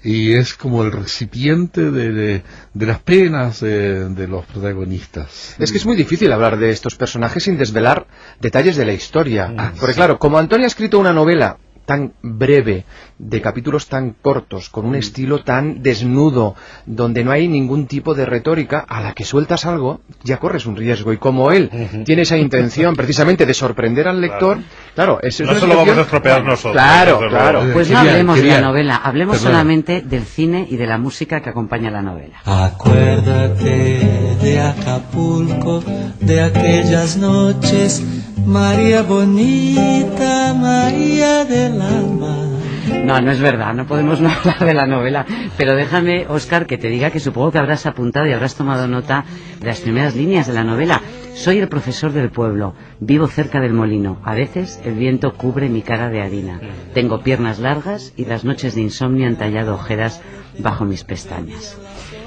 y 0.03 0.33
es 0.33 0.55
como 0.55 0.83
el 0.83 0.91
recipiente 0.91 1.91
de, 1.91 2.11
de- 2.11 2.43
de 2.73 2.85
las 2.85 2.99
penas 2.99 3.59
de, 3.61 4.09
de 4.09 4.27
los 4.27 4.45
protagonistas. 4.45 5.55
Es 5.59 5.71
que 5.71 5.77
es 5.77 5.85
muy 5.85 5.95
difícil 5.95 6.31
hablar 6.31 6.57
de 6.57 6.71
estos 6.71 6.95
personajes 6.95 7.43
sin 7.43 7.57
desvelar 7.57 8.07
detalles 8.41 8.75
de 8.77 8.85
la 8.85 8.93
historia. 8.93 9.53
Ah, 9.57 9.73
Porque 9.79 9.93
claro, 9.95 10.17
como 10.17 10.37
Antonio 10.39 10.65
ha 10.65 10.67
escrito 10.67 10.97
una 10.99 11.13
novela 11.13 11.57
tan 11.85 12.13
breve, 12.21 12.85
de 13.17 13.41
capítulos 13.41 13.87
tan 13.87 14.15
cortos, 14.21 14.69
con 14.69 14.85
Mm. 14.85 14.87
un 14.89 14.95
estilo 14.95 15.43
tan 15.43 15.81
desnudo, 15.83 16.55
donde 16.85 17.23
no 17.23 17.31
hay 17.31 17.47
ningún 17.47 17.87
tipo 17.87 18.13
de 18.15 18.25
retórica, 18.25 18.79
a 18.87 19.01
la 19.01 19.13
que 19.13 19.23
sueltas 19.23 19.65
algo, 19.65 20.01
ya 20.23 20.37
corres 20.37 20.65
un 20.65 20.75
riesgo. 20.75 21.13
Y 21.13 21.17
como 21.17 21.51
él 21.51 21.69
tiene 22.05 22.23
esa 22.23 22.37
intención 22.37 22.95
precisamente 22.95 23.45
de 23.45 23.53
sorprender 23.53 24.07
al 24.07 24.19
lector, 24.21 24.59
claro, 24.95 25.19
es 25.21 25.39
No 25.39 25.51
una 25.51 25.59
se 25.59 25.67
lo 25.67 25.75
vamos 25.77 25.97
a 25.97 26.01
estropear 26.01 26.43
nosotros. 26.43 26.73
Claro, 26.73 27.19
claro. 27.29 27.63
Pues 27.73 27.89
no 27.89 27.99
hablemos 27.99 28.37
de 28.41 28.47
la 28.47 28.61
novela, 28.61 28.95
hablemos 28.97 29.37
solamente 29.37 30.01
del 30.01 30.23
cine 30.23 30.67
y 30.69 30.77
de 30.77 30.87
la 30.87 30.97
música 30.97 31.41
que 31.41 31.49
acompaña 31.49 31.89
la 31.91 32.01
novela. 32.01 32.39
Acuérdate 32.45 33.99
de 34.41 34.59
Acapulco, 34.61 35.83
de 36.19 36.41
aquellas 36.41 37.17
noches, 37.17 38.03
María 38.45 39.01
bonita, 39.03 40.53
María 40.53 41.45
alma. 41.81 42.53
No, 43.03 43.19
no 43.19 43.31
es 43.31 43.39
verdad, 43.39 43.73
no 43.73 43.85
podemos 43.85 44.21
no 44.21 44.29
hablar 44.29 44.59
de 44.59 44.73
la 44.73 44.85
novela. 44.85 45.25
Pero 45.57 45.75
déjame, 45.75 46.25
Oscar, 46.27 46.65
que 46.65 46.77
te 46.77 46.89
diga 46.89 47.11
que 47.11 47.19
supongo 47.19 47.51
que 47.51 47.59
habrás 47.59 47.85
apuntado 47.85 48.27
y 48.27 48.33
habrás 48.33 48.55
tomado 48.55 48.87
nota 48.87 49.25
de 49.59 49.67
las 49.67 49.81
primeras 49.81 50.15
líneas 50.15 50.47
de 50.47 50.53
la 50.53 50.63
novela. 50.63 51.01
Soy 51.35 51.59
el 51.59 51.67
profesor 51.67 52.13
del 52.13 52.29
pueblo, 52.29 52.75
vivo 52.99 53.27
cerca 53.27 53.59
del 53.59 53.73
molino. 53.73 54.19
A 54.23 54.35
veces 54.35 54.79
el 54.85 54.93
viento 54.93 55.33
cubre 55.33 55.67
mi 55.67 55.81
cara 55.81 56.09
de 56.09 56.21
harina. 56.21 56.59
Tengo 56.93 57.21
piernas 57.21 57.59
largas 57.59 58.13
y 58.15 58.25
las 58.25 58.45
noches 58.45 58.75
de 58.75 58.81
insomnio 58.81 59.27
han 59.27 59.35
tallado 59.35 59.73
ojeras 59.73 60.21
bajo 60.59 60.85
mis 60.85 61.03
pestañas. 61.03 61.77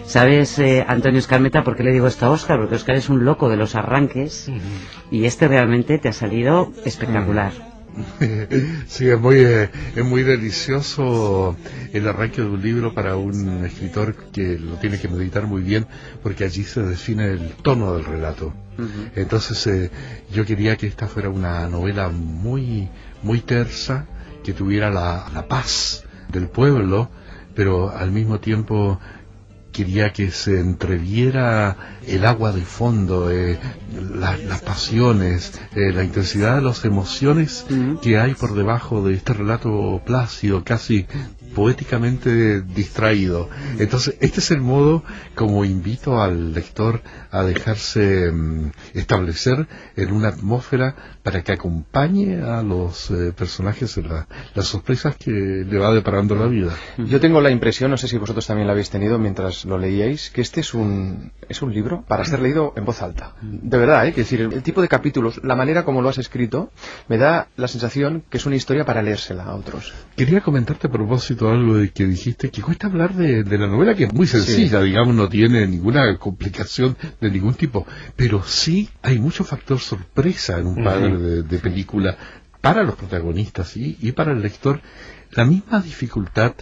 ¿Sabes, 0.04 0.58
eh, 0.58 0.84
Antonio 0.86 1.18
Escarmeta, 1.18 1.64
por 1.64 1.76
qué 1.76 1.82
le 1.82 1.92
digo 1.92 2.06
esto 2.06 2.26
a 2.26 2.30
Oscar? 2.30 2.58
Porque 2.58 2.76
Oscar 2.76 2.96
es 2.96 3.08
un 3.08 3.24
loco 3.24 3.48
de 3.48 3.56
los 3.56 3.74
arranques 3.74 4.50
y 5.10 5.24
este 5.24 5.48
realmente 5.48 5.98
te 5.98 6.08
ha 6.08 6.12
salido 6.12 6.72
espectacular. 6.84 7.75
Sí, 8.86 9.08
es 9.08 9.20
muy, 9.20 9.36
eh, 9.36 9.70
es 9.94 10.04
muy 10.04 10.22
delicioso 10.22 11.56
el 11.92 12.08
arranque 12.08 12.42
de 12.42 12.48
un 12.48 12.62
libro 12.62 12.94
para 12.94 13.16
un 13.16 13.64
escritor 13.64 14.14
que 14.32 14.58
lo 14.58 14.76
tiene 14.76 14.98
que 14.98 15.08
meditar 15.08 15.46
muy 15.46 15.62
bien 15.62 15.86
porque 16.22 16.44
allí 16.44 16.64
se 16.64 16.82
define 16.82 17.26
el 17.32 17.50
tono 17.62 17.94
del 17.94 18.04
relato. 18.04 18.52
Entonces 19.14 19.66
eh, 19.66 19.90
yo 20.32 20.44
quería 20.44 20.76
que 20.76 20.86
esta 20.86 21.08
fuera 21.08 21.30
una 21.30 21.66
novela 21.68 22.08
muy, 22.10 22.88
muy 23.22 23.40
tersa, 23.40 24.06
que 24.44 24.52
tuviera 24.52 24.90
la, 24.90 25.26
la 25.32 25.48
paz 25.48 26.04
del 26.28 26.48
pueblo, 26.48 27.08
pero 27.54 27.90
al 27.90 28.10
mismo 28.10 28.38
tiempo 28.38 29.00
quería 29.76 30.12
que 30.12 30.30
se 30.30 30.58
entreviera 30.60 31.76
el 32.06 32.24
agua 32.24 32.52
de 32.52 32.62
fondo, 32.62 33.30
eh, 33.30 33.58
la- 34.14 34.36
las 34.38 34.62
pasiones, 34.62 35.52
eh, 35.74 35.92
la 35.92 36.02
intensidad 36.02 36.56
de 36.56 36.62
las 36.62 36.84
emociones 36.86 37.66
que 38.00 38.18
hay 38.18 38.34
por 38.34 38.54
debajo 38.54 39.06
de 39.06 39.14
este 39.14 39.34
relato 39.34 40.00
plácido, 40.06 40.64
casi 40.64 41.06
poéticamente 41.56 42.60
distraído. 42.60 43.48
Entonces, 43.78 44.16
este 44.20 44.40
es 44.40 44.50
el 44.50 44.60
modo 44.60 45.02
como 45.34 45.64
invito 45.64 46.20
al 46.20 46.52
lector 46.52 47.00
a 47.30 47.42
dejarse 47.44 48.30
mm, 48.30 48.70
establecer 48.94 49.66
en 49.96 50.12
una 50.12 50.28
atmósfera 50.28 50.94
para 51.22 51.42
que 51.42 51.52
acompañe 51.52 52.42
a 52.42 52.62
los 52.62 53.10
eh, 53.10 53.32
personajes 53.36 53.96
en 53.96 54.08
la- 54.08 54.28
las 54.54 54.66
sorpresas 54.66 55.16
que 55.16 55.30
le 55.30 55.78
va 55.78 55.92
deparando 55.94 56.34
la 56.36 56.46
vida. 56.46 56.72
Yo 56.98 57.20
tengo 57.20 57.40
la 57.40 57.50
impresión, 57.50 57.90
no 57.90 57.96
sé 57.96 58.06
si 58.08 58.18
vosotros 58.18 58.46
también 58.46 58.66
la 58.66 58.72
habéis 58.72 58.90
tenido 58.90 59.18
mientras 59.18 59.64
lo 59.64 59.78
leíais, 59.78 60.30
que 60.30 60.42
este 60.42 60.60
es 60.60 60.74
un, 60.74 61.32
es 61.48 61.62
un 61.62 61.72
libro 61.72 62.04
para 62.06 62.24
ser 62.24 62.40
leído 62.40 62.74
en 62.76 62.84
voz 62.84 63.00
alta. 63.02 63.34
De 63.42 63.78
verdad, 63.78 64.06
¿eh? 64.06 64.10
Es 64.10 64.16
decir, 64.16 64.40
el 64.42 64.62
tipo 64.62 64.82
de 64.82 64.88
capítulos, 64.88 65.40
la 65.42 65.56
manera 65.56 65.84
como 65.86 66.02
lo 66.02 66.08
has 66.10 66.18
escrito, 66.18 66.70
me 67.08 67.16
da 67.16 67.48
la 67.56 67.66
sensación 67.68 68.22
que 68.28 68.36
es 68.36 68.44
una 68.46 68.56
historia 68.56 68.84
para 68.84 69.02
leérsela 69.02 69.44
a 69.44 69.54
otros. 69.54 69.94
Quería 70.16 70.42
comentarte 70.42 70.86
a 70.86 70.90
propósito 70.90 71.45
algo 71.50 71.76
de 71.76 71.90
que 71.90 72.06
dijiste 72.06 72.50
que 72.50 72.62
cuesta 72.62 72.86
hablar 72.86 73.14
de, 73.14 73.44
de 73.44 73.58
la 73.58 73.66
novela, 73.66 73.94
que 73.94 74.04
es 74.04 74.12
muy 74.12 74.26
sencilla, 74.26 74.80
digamos, 74.82 75.14
no 75.14 75.28
tiene 75.28 75.66
ninguna 75.66 76.16
complicación 76.18 76.96
de 77.20 77.30
ningún 77.30 77.54
tipo, 77.54 77.86
pero 78.16 78.42
sí 78.42 78.88
hay 79.02 79.18
mucho 79.18 79.44
factor 79.44 79.78
sorpresa 79.78 80.58
en 80.58 80.66
un 80.66 80.84
padre 80.84 81.16
de, 81.16 81.42
de 81.42 81.58
película 81.58 82.16
para 82.60 82.82
los 82.82 82.96
protagonistas 82.96 83.76
y 83.76 84.12
para 84.12 84.32
el 84.32 84.42
lector. 84.42 84.80
La 85.32 85.44
misma 85.44 85.80
dificultad 85.80 86.54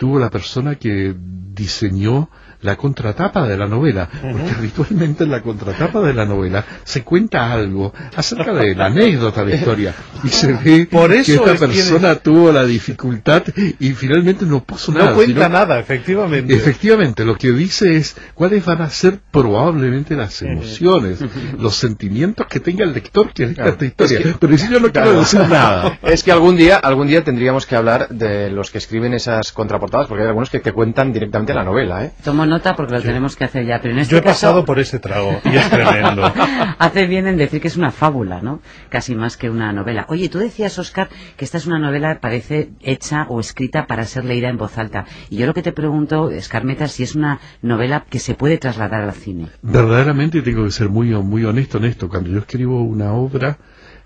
tuvo 0.00 0.18
la 0.18 0.30
persona 0.30 0.76
que 0.76 1.14
diseñó 1.14 2.30
la 2.62 2.76
contratapa 2.76 3.48
de 3.48 3.56
la 3.56 3.66
novela, 3.66 4.06
porque 4.20 4.50
habitualmente 4.54 5.24
en 5.24 5.30
la 5.30 5.40
contratapa 5.40 6.00
de 6.02 6.12
la 6.12 6.26
novela 6.26 6.62
se 6.84 7.02
cuenta 7.04 7.50
algo 7.54 7.94
acerca 8.14 8.52
de 8.52 8.74
la 8.74 8.86
anécdota 8.86 9.42
de 9.46 9.52
la 9.52 9.56
historia 9.56 9.94
y 10.22 10.28
se 10.28 10.52
ve 10.52 10.86
Por 10.90 11.10
eso 11.10 11.42
que 11.42 11.52
esta 11.52 11.52
es- 11.54 11.58
persona 11.72 12.16
tuvo 12.16 12.52
la 12.52 12.64
dificultad 12.66 13.44
y 13.78 13.90
finalmente 13.92 14.44
no 14.44 14.62
puso 14.62 14.92
nada. 14.92 15.10
No 15.10 15.16
cuenta 15.16 15.44
sino- 15.46 15.48
nada, 15.58 15.78
efectivamente. 15.78 16.52
Efectivamente, 16.54 17.24
lo 17.24 17.36
que 17.36 17.50
dice 17.50 17.96
es 17.96 18.14
cuáles 18.34 18.62
van 18.66 18.82
a 18.82 18.90
ser 18.90 19.20
probablemente 19.30 20.14
las 20.14 20.42
emociones, 20.42 21.18
los 21.58 21.76
sentimientos 21.76 22.46
que 22.46 22.60
tenga 22.60 22.84
el 22.84 22.92
lector 22.92 23.32
que 23.32 23.46
lea 23.46 23.54
Claro. 23.54 23.70
esta 23.70 23.84
historia. 23.86 24.18
Es 24.18 24.24
que- 24.26 24.34
Pero 24.38 24.58
si 24.58 24.64
yo 24.70 24.80
no 24.80 24.92
quiero 24.92 25.06
Claro. 25.06 25.20
decir 25.20 25.40
nada. 25.40 25.98
Es 26.02 26.22
que 26.22 26.30
algún 26.30 26.58
día, 26.58 26.76
algún 26.76 27.06
día 27.06 27.24
tendríamos 27.24 27.64
que 27.64 27.74
hablar 27.74 28.08
de 28.10 28.50
los 28.50 28.70
que 28.70 28.76
escriben 28.76 29.14
esas 29.14 29.50
contraportadas, 29.52 29.80
porque 29.90 30.22
hay 30.22 30.28
algunos 30.28 30.50
que 30.50 30.60
te 30.60 30.72
cuentan 30.72 31.12
directamente 31.12 31.52
la 31.54 31.64
novela, 31.64 32.04
¿eh? 32.04 32.12
Tomo 32.24 32.46
nota 32.46 32.74
porque 32.74 32.94
lo 32.94 33.02
tenemos 33.02 33.36
que 33.36 33.44
hacer 33.44 33.66
ya, 33.66 33.80
pero 33.80 33.94
en 33.94 34.00
este 34.00 34.12
Yo 34.12 34.18
he 34.18 34.22
caso 34.22 34.34
pasado 34.34 34.64
por 34.64 34.78
ese 34.78 34.98
trago 34.98 35.40
y 35.44 35.56
es 35.56 35.70
tremendo. 35.70 36.22
hace 36.78 37.06
bien 37.06 37.26
en 37.26 37.36
decir 37.36 37.60
que 37.60 37.68
es 37.68 37.76
una 37.76 37.90
fábula, 37.90 38.40
¿no? 38.40 38.60
Casi 38.88 39.14
más 39.14 39.36
que 39.36 39.50
una 39.50 39.72
novela. 39.72 40.06
Oye, 40.08 40.28
tú 40.28 40.38
decías, 40.38 40.78
Oscar, 40.78 41.08
que 41.36 41.44
esta 41.44 41.58
es 41.58 41.66
una 41.66 41.78
novela 41.78 42.18
parece 42.20 42.70
hecha 42.80 43.26
o 43.28 43.40
escrita 43.40 43.86
para 43.86 44.04
ser 44.04 44.24
leída 44.24 44.48
en 44.48 44.56
voz 44.56 44.78
alta. 44.78 45.04
Y 45.28 45.36
yo 45.36 45.46
lo 45.46 45.54
que 45.54 45.62
te 45.62 45.72
pregunto, 45.72 46.30
Escarmeta, 46.30 46.88
si 46.88 47.02
es 47.02 47.14
una 47.14 47.40
novela 47.62 48.04
que 48.08 48.18
se 48.18 48.34
puede 48.34 48.58
trasladar 48.58 49.02
al 49.02 49.12
cine. 49.12 49.48
Verdaderamente 49.62 50.42
tengo 50.42 50.64
que 50.64 50.70
ser 50.70 50.88
muy, 50.88 51.10
muy 51.10 51.44
honesto 51.44 51.78
en 51.78 51.84
esto. 51.84 52.08
Cuando 52.08 52.30
yo 52.30 52.38
escribo 52.38 52.82
una 52.82 53.12
obra, 53.12 53.58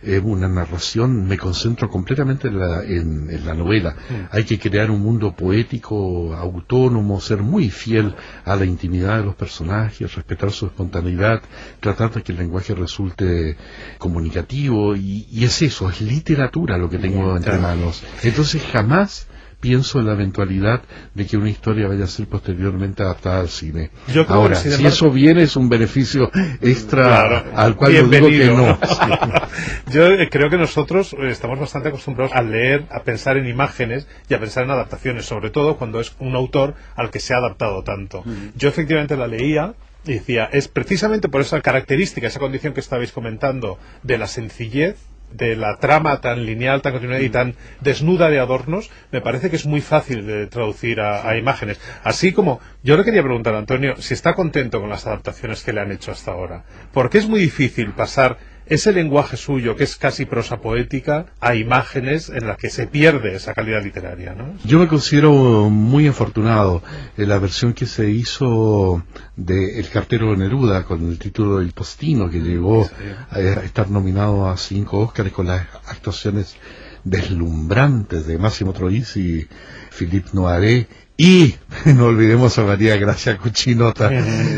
eh, 0.04 0.20
una 0.20 0.48
narración, 0.48 1.26
me 1.26 1.38
concentro 1.38 1.88
completamente 1.88 2.48
en 2.48 2.58
la, 2.58 2.82
en, 2.84 3.30
en 3.30 3.46
la 3.46 3.54
novela. 3.54 3.96
Hay 4.30 4.44
que 4.44 4.58
crear 4.58 4.90
un 4.90 5.00
mundo 5.00 5.34
poético, 5.34 6.34
autónomo, 6.34 7.20
ser 7.20 7.42
muy 7.42 7.70
fiel 7.70 8.14
a 8.44 8.56
la 8.56 8.64
intimidad 8.64 9.18
de 9.18 9.24
los 9.24 9.34
personajes, 9.34 10.14
respetar 10.14 10.50
su 10.50 10.66
espontaneidad, 10.66 11.42
tratar 11.80 12.12
de 12.12 12.22
que 12.22 12.32
el 12.32 12.38
lenguaje 12.38 12.74
resulte 12.74 13.56
comunicativo. 13.98 14.96
Y, 14.96 15.26
y 15.30 15.44
es 15.44 15.62
eso, 15.62 15.88
es 15.88 16.00
literatura 16.00 16.78
lo 16.78 16.88
que 16.88 16.98
tengo 16.98 17.36
entre 17.36 17.58
manos. 17.58 18.02
Entonces 18.22 18.62
jamás 18.72 19.28
pienso 19.64 19.98
en 19.98 20.06
la 20.06 20.12
eventualidad 20.12 20.82
de 21.14 21.26
que 21.26 21.38
una 21.38 21.48
historia 21.48 21.88
vaya 21.88 22.04
a 22.04 22.06
ser 22.06 22.26
posteriormente 22.26 23.02
adaptada 23.02 23.40
al 23.40 23.48
cine. 23.48 23.88
Yo 24.08 24.26
creo 24.26 24.36
Ahora, 24.40 24.56
que, 24.56 24.60
si 24.60 24.68
embargo- 24.68 24.88
eso 24.88 25.10
viene 25.10 25.42
es 25.42 25.56
un 25.56 25.70
beneficio 25.70 26.30
extra 26.60 27.02
Claro, 27.04 27.44
al 27.56 27.74
cual 27.74 27.92
yo 27.92 28.06
digo 28.06 28.28
que 28.28 28.46
no. 28.50 28.78
Yo 29.90 30.06
eh, 30.08 30.28
creo 30.30 30.50
que 30.50 30.58
nosotros 30.58 31.14
eh, 31.14 31.30
estamos 31.30 31.58
bastante 31.58 31.88
acostumbrados 31.88 32.34
a 32.34 32.42
leer, 32.42 32.84
a 32.90 33.04
pensar 33.04 33.38
en 33.38 33.46
imágenes 33.46 34.06
y 34.28 34.34
a 34.34 34.38
pensar 34.38 34.64
en 34.64 34.70
adaptaciones, 34.72 35.24
sobre 35.24 35.48
todo 35.48 35.78
cuando 35.78 35.98
es 35.98 36.14
un 36.18 36.34
autor 36.34 36.74
al 36.94 37.10
que 37.10 37.20
se 37.20 37.32
ha 37.32 37.38
adaptado 37.38 37.82
tanto. 37.84 38.22
Yo 38.56 38.68
efectivamente 38.68 39.16
la 39.16 39.26
leía 39.26 39.72
y 40.06 40.12
decía, 40.14 40.44
es 40.52 40.68
precisamente 40.68 41.30
por 41.30 41.40
esa 41.40 41.62
característica, 41.62 42.26
esa 42.26 42.38
condición 42.38 42.74
que 42.74 42.80
estabais 42.80 43.12
comentando 43.12 43.78
de 44.02 44.18
la 44.18 44.26
sencillez 44.26 44.96
de 45.34 45.56
la 45.56 45.76
trama 45.76 46.20
tan 46.20 46.46
lineal, 46.46 46.80
tan 46.80 46.92
continuada 46.92 47.22
y 47.22 47.28
tan 47.28 47.54
desnuda 47.80 48.30
de 48.30 48.38
adornos, 48.38 48.90
me 49.12 49.20
parece 49.20 49.50
que 49.50 49.56
es 49.56 49.66
muy 49.66 49.80
fácil 49.80 50.26
de 50.26 50.46
traducir 50.46 51.00
a, 51.00 51.28
a 51.28 51.36
imágenes. 51.36 51.80
Así 52.02 52.32
como 52.32 52.60
yo 52.82 52.96
le 52.96 53.04
quería 53.04 53.22
preguntar 53.22 53.54
a 53.54 53.58
Antonio 53.58 53.96
si 53.98 54.14
está 54.14 54.34
contento 54.34 54.80
con 54.80 54.90
las 54.90 55.06
adaptaciones 55.06 55.62
que 55.62 55.72
le 55.72 55.80
han 55.80 55.92
hecho 55.92 56.12
hasta 56.12 56.32
ahora. 56.32 56.64
Porque 56.92 57.18
es 57.18 57.28
muy 57.28 57.40
difícil 57.40 57.92
pasar 57.92 58.38
ese 58.66 58.92
lenguaje 58.92 59.36
suyo, 59.36 59.76
que 59.76 59.84
es 59.84 59.96
casi 59.96 60.24
prosa 60.24 60.60
poética, 60.60 61.26
a 61.40 61.54
imágenes 61.54 62.30
en 62.30 62.46
las 62.46 62.56
que 62.56 62.70
se 62.70 62.86
pierde 62.86 63.34
esa 63.34 63.54
calidad 63.54 63.82
literaria, 63.82 64.34
¿no? 64.34 64.54
Yo 64.64 64.78
me 64.78 64.88
considero 64.88 65.32
muy 65.70 66.06
afortunado 66.06 66.82
en 67.16 67.28
la 67.28 67.38
versión 67.38 67.74
que 67.74 67.86
se 67.86 68.10
hizo 68.10 69.02
de 69.36 69.78
El 69.78 69.88
cartero 69.88 70.30
de 70.30 70.38
Neruda 70.38 70.84
con 70.84 71.06
el 71.08 71.18
título 71.18 71.60
El 71.60 71.72
Postino, 71.72 72.30
que 72.30 72.40
llegó 72.40 72.88
a 73.30 73.38
estar 73.38 73.90
nominado 73.90 74.48
a 74.48 74.56
cinco 74.56 75.00
Óscares 75.00 75.32
con 75.32 75.46
las 75.46 75.66
actuaciones 75.86 76.56
deslumbrantes 77.04 78.26
de 78.26 78.38
Máximo 78.38 78.72
Troisi 78.72 79.20
y 79.40 79.48
Philippe 79.90 80.30
Noiret 80.32 80.88
y 81.16 81.54
no 81.94 82.06
olvidemos 82.06 82.58
a 82.58 82.64
María 82.64 82.96
Gracia 82.96 83.38
Cuchinota. 83.38 84.10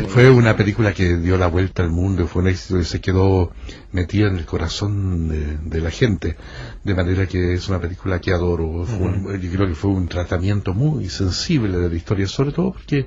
fue 0.07 0.29
una 0.29 0.55
película 0.55 0.91
que 0.93 1.17
dio 1.17 1.37
la 1.37 1.47
vuelta 1.47 1.83
al 1.83 1.91
mundo, 1.91 2.25
fue 2.27 2.41
un 2.41 2.47
éxito 2.47 2.79
y 2.79 2.83
se 2.83 2.99
quedó 2.99 3.51
metida 3.91 4.27
en 4.27 4.37
el 4.37 4.45
corazón 4.45 5.27
de, 5.27 5.57
de 5.57 5.81
la 5.81 5.91
gente. 5.91 6.35
De 6.83 6.95
manera 6.95 7.27
que 7.27 7.53
es 7.53 7.67
una 7.69 7.79
película 7.79 8.19
que 8.19 8.33
adoro. 8.33 8.85
Fue 8.85 9.07
un- 9.07 9.39
yo 9.39 9.51
creo 9.51 9.67
que 9.67 9.75
fue 9.75 9.91
un 9.91 10.07
tratamiento 10.07 10.73
muy 10.73 11.09
sensible 11.09 11.77
de 11.77 11.89
la 11.89 11.95
historia, 11.95 12.27
sobre 12.27 12.51
todo 12.51 12.73
porque 12.73 13.05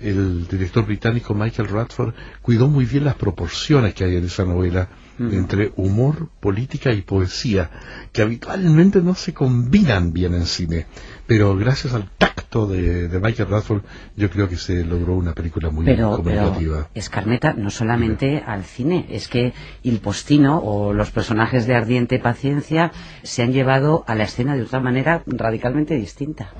el 0.00 0.46
director 0.48 0.84
británico 0.86 1.34
Michael 1.34 1.68
Radford 1.68 2.14
cuidó 2.40 2.68
muy 2.68 2.84
bien 2.84 3.04
las 3.04 3.14
proporciones 3.16 3.94
que 3.94 4.04
hay 4.04 4.16
en 4.16 4.24
esa 4.24 4.44
novela 4.44 4.88
entre 5.18 5.72
humor, 5.76 6.30
política 6.40 6.90
y 6.92 7.02
poesía, 7.02 7.70
que 8.12 8.22
habitualmente 8.22 9.00
no 9.00 9.14
se 9.14 9.32
combinan 9.32 10.12
bien 10.12 10.34
en 10.34 10.46
cine. 10.46 10.86
Pero 11.28 11.54
gracias 11.56 11.92
al 11.94 12.10
tacto 12.18 12.31
de, 12.52 13.08
de 13.08 13.18
Michael 13.18 13.48
Radford, 13.48 13.82
yo 14.16 14.30
creo 14.30 14.48
que 14.48 14.56
se 14.56 14.84
logró 14.84 15.14
una 15.14 15.32
película 15.32 15.70
muy 15.70 15.84
Pero, 15.86 16.20
pero 16.22 16.36
comunicativa. 16.42 16.88
escarneta 16.94 17.54
no 17.54 17.70
solamente 17.70 18.42
al 18.46 18.64
cine, 18.64 19.06
es 19.10 19.28
que 19.28 19.52
Il 19.82 20.00
Postino 20.00 20.58
o 20.58 20.92
los 20.92 21.10
personajes 21.10 21.66
de 21.66 21.74
Ardiente 21.74 22.18
Paciencia 22.18 22.92
se 23.22 23.42
han 23.42 23.52
llevado 23.52 24.04
a 24.06 24.14
la 24.14 24.24
escena 24.24 24.54
de 24.54 24.62
otra 24.62 24.80
manera 24.80 25.22
radicalmente 25.26 25.94
distinta. 25.94 26.50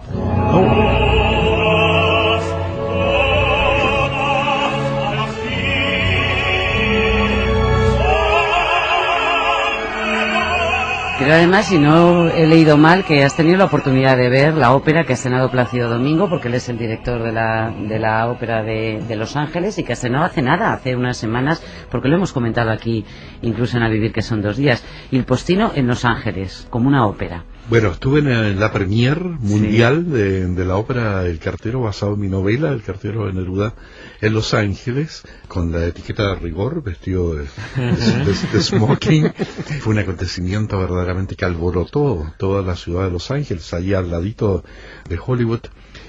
Pero 11.23 11.35
además, 11.35 11.67
si 11.67 11.79
no 11.79 12.31
he 12.31 12.49
leído 12.49 12.77
mal, 12.77 13.05
que 13.05 13.23
has 13.23 13.37
tenido 13.37 13.57
la 13.57 13.67
oportunidad 13.67 14.17
de 14.17 14.29
ver 14.29 14.55
la 14.55 14.75
ópera 14.75 15.05
que 15.05 15.13
ha 15.13 15.15
estrenado 15.15 15.53
Plácido 15.53 15.89
Domingo, 15.89 16.29
porque 16.29 16.49
él 16.49 16.55
es 16.55 16.69
el 16.69 16.77
director 16.77 17.23
de 17.23 17.31
la, 17.31 17.71
de 17.71 18.01
la 18.01 18.29
ópera 18.29 18.65
de, 18.65 19.01
de 19.07 19.15
Los 19.15 19.37
Ángeles 19.37 19.79
y 19.79 19.85
que 19.85 19.93
ha 19.93 19.95
estrenado 19.95 20.25
hace 20.25 20.43
nada, 20.43 20.73
hace 20.73 20.97
unas 20.97 21.17
semanas, 21.17 21.63
porque 21.93 22.09
lo 22.09 22.17
hemos 22.17 22.33
comentado 22.33 22.73
aquí, 22.73 23.05
incluso 23.41 23.77
en 23.77 23.85
A 23.85 23.89
Vivir, 23.89 24.13
que 24.13 24.21
son 24.21 24.43
dos 24.43 24.57
días. 24.57 24.85
Y 25.13 25.17
el 25.17 25.25
Postino 25.25 25.71
en 25.77 25.87
Los 25.87 26.05
Ángeles, 26.05 26.67
como 26.71 26.89
una 26.89 27.07
ópera. 27.07 27.45
Bueno, 27.71 27.93
estuve 27.93 28.19
en, 28.19 28.59
la 28.59 28.73
premier 28.73 29.19
mundial 29.23 30.11
de, 30.11 30.47
de 30.49 30.65
la 30.65 30.77
ópera 30.77 31.25
El 31.27 31.39
cartero, 31.39 31.81
basado 31.83 32.15
en 32.15 32.21
mi 32.21 32.29
novela 32.29 32.71
El 32.73 32.83
cartero 32.83 33.27
de 33.27 33.33
Neruda, 33.33 33.75
en 34.21 34.35
Los 34.35 34.53
Ángeles, 34.53 35.23
con 35.49 35.71
la 35.73 35.87
etiqueta 35.87 36.29
de 36.29 36.35
rigor, 36.35 36.83
vestido 36.83 37.35
de, 37.37 37.45
de- 37.45 38.61
smoking. 38.61 39.33
Fue 39.81 39.93
un 39.93 39.99
acontecimiento 40.01 40.79
verdaderamente 40.79 41.37
que 41.37 41.45
alborotó 41.45 42.33
toda 42.37 42.63
la 42.63 42.75
ciudad 42.77 43.05
de 43.05 43.13
Los 43.13 43.31
Ángeles, 43.31 43.73
allí 43.73 43.95
al 43.95 44.11
ladito 44.11 44.65
de 45.09 45.19
Hollywood, 45.25 45.61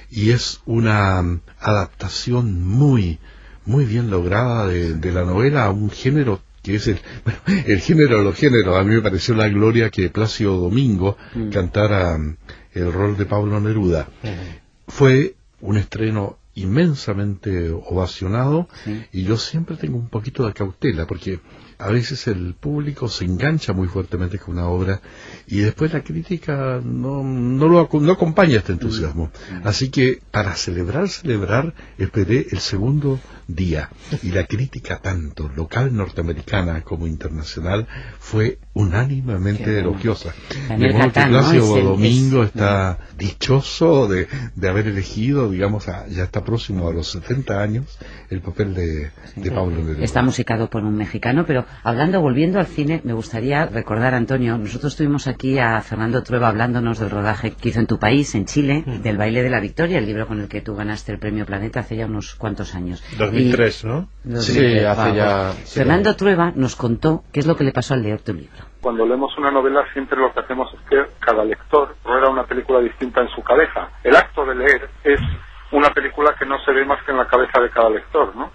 y 0.09 0.31
es 0.31 0.59
una 0.65 1.21
mm, 1.21 1.41
adaptación 1.59 2.63
muy, 2.67 3.19
muy 3.65 3.85
bien 3.85 4.09
lograda 4.09 4.67
de 4.67 5.11
la 5.11 5.23
novela 5.23 5.65
a 5.65 5.71
un 5.71 5.91
género 5.91 6.41
que 6.63 6.75
es 6.75 6.87
el, 6.87 6.99
el 7.67 7.79
género 7.79 8.17
de 8.19 8.23
los 8.23 8.35
géneros. 8.35 8.75
A 8.75 8.83
mí 8.83 8.95
me 8.95 9.01
pareció 9.01 9.35
la 9.35 9.49
gloria 9.49 9.89
que 9.89 10.09
Plácido 10.09 10.57
Domingo 10.57 11.17
cantara 11.51 12.17
mm, 12.17 12.37
el 12.73 12.91
rol 12.91 13.17
de 13.17 13.25
Pablo 13.25 13.59
Neruda. 13.59 14.07
Fue 14.87 15.35
un 15.61 15.77
estreno 15.77 16.39
inmensamente 16.55 17.71
ovacionado 17.71 18.67
y 19.11 19.23
yo 19.23 19.37
siempre 19.37 19.75
tengo 19.75 19.97
un 19.97 20.09
poquito 20.09 20.45
de 20.45 20.53
cautela 20.53 21.07
porque 21.07 21.39
a 21.79 21.89
veces 21.89 22.27
el 22.27 22.53
público 22.53 23.09
se 23.09 23.25
engancha 23.25 23.73
muy 23.73 23.87
fuertemente 23.87 24.37
con 24.37 24.55
una 24.55 24.67
obra 24.67 25.01
y 25.47 25.59
después 25.59 25.91
la 25.93 26.03
crítica 26.03 26.79
no, 26.83 27.23
no 27.23 27.67
lo 27.67 27.89
no 27.91 28.11
acompaña 28.11 28.57
este 28.57 28.73
entusiasmo. 28.73 29.31
Así 29.63 29.89
que 29.89 30.21
para 30.31 30.55
celebrar, 30.55 31.09
celebrar, 31.09 31.73
esperé 31.97 32.47
el 32.51 32.59
segundo 32.59 33.19
día 33.47 33.89
y 34.21 34.31
la 34.31 34.45
crítica 34.45 34.99
tanto 35.01 35.49
local 35.55 35.95
norteamericana 35.95 36.81
como 36.81 37.07
internacional 37.07 37.87
fue 38.19 38.59
unánimemente 38.73 39.63
bueno. 39.65 39.79
elogiosa. 39.89 40.33
De 40.69 40.87
modo 40.93 41.81
Domingo 41.83 42.43
es- 42.43 42.49
está 42.49 42.99
dichoso 43.17 44.07
de, 44.07 44.27
de 44.55 44.69
haber 44.69 44.87
elegido, 44.87 45.49
digamos, 45.49 45.87
a- 45.89 46.07
ya 46.07 46.23
está 46.23 46.43
próximo 46.43 46.87
a 46.87 46.93
los 46.93 47.07
70 47.11 47.61
años, 47.61 47.97
el 48.29 48.41
papel 48.41 48.73
de, 48.73 49.11
de 49.35 49.51
Pablo 49.51 49.77
Neruda. 49.83 50.03
Está 50.03 50.21
musicado 50.21 50.69
por 50.69 50.83
un 50.83 50.95
mexicano, 50.95 51.45
pero 51.45 51.65
hablando, 51.83 52.21
volviendo 52.21 52.59
al 52.59 52.67
cine, 52.67 53.01
me 53.03 53.13
gustaría 53.13 53.65
recordar, 53.65 54.13
Antonio, 54.15 54.57
nosotros 54.57 54.95
tuvimos 54.95 55.27
aquí 55.27 55.59
a 55.59 55.81
Fernando 55.81 56.23
Trueba 56.23 56.47
hablándonos 56.47 56.99
del 56.99 57.09
rodaje 57.09 57.51
que 57.51 57.69
hizo 57.69 57.79
en 57.79 57.87
tu 57.87 57.99
país, 57.99 58.33
en 58.35 58.45
Chile, 58.45 58.83
del 59.03 59.17
baile 59.17 59.43
de 59.43 59.49
la 59.49 59.59
victoria, 59.59 59.97
el 59.99 60.05
libro 60.05 60.27
con 60.27 60.39
el 60.41 60.47
que 60.47 60.61
tú 60.61 60.75
ganaste 60.75 61.11
el 61.11 61.19
premio 61.19 61.45
Planeta 61.45 61.81
hace 61.81 61.95
ya 61.95 62.05
unos 62.05 62.35
cuantos 62.35 62.73
años. 62.75 63.03
2003, 63.33 63.85
¿no? 63.85 64.07
Sí, 64.23 64.29
2003, 64.29 64.85
hace 64.85 65.07
wow. 65.09 65.15
ya 65.15 65.51
Fernando 65.65 66.09
años. 66.09 66.17
Trueba 66.17 66.51
nos 66.55 66.75
contó 66.75 67.23
qué 67.31 67.39
es 67.39 67.47
lo 67.47 67.55
que 67.55 67.63
le 67.63 67.71
pasó 67.71 67.93
al 67.93 68.03
leer 68.03 68.21
tu 68.21 68.33
libro. 68.33 68.63
Cuando 68.81 69.05
leemos 69.05 69.37
una 69.37 69.51
novela 69.51 69.83
siempre 69.93 70.19
lo 70.19 70.33
que 70.33 70.41
hacemos 70.41 70.73
es 70.73 70.79
que 70.89 71.05
cada 71.19 71.43
lector 71.43 71.95
rueda 72.03 72.29
una 72.29 72.45
película 72.45 72.79
distinta 72.79 73.21
en 73.21 73.29
su 73.29 73.41
cabeza. 73.41 73.89
El 74.03 74.15
acto 74.15 74.45
de 74.45 74.55
leer 74.55 74.89
es 75.03 75.19
una 75.71 75.89
película 75.89 76.35
que 76.37 76.45
no 76.45 76.59
se 76.63 76.71
ve 76.71 76.85
más 76.85 77.03
que 77.03 77.11
en 77.11 77.17
la 77.17 77.27
cabeza 77.27 77.59
de 77.59 77.69
cada 77.69 77.89
lector, 77.89 78.35
¿no? 78.35 78.51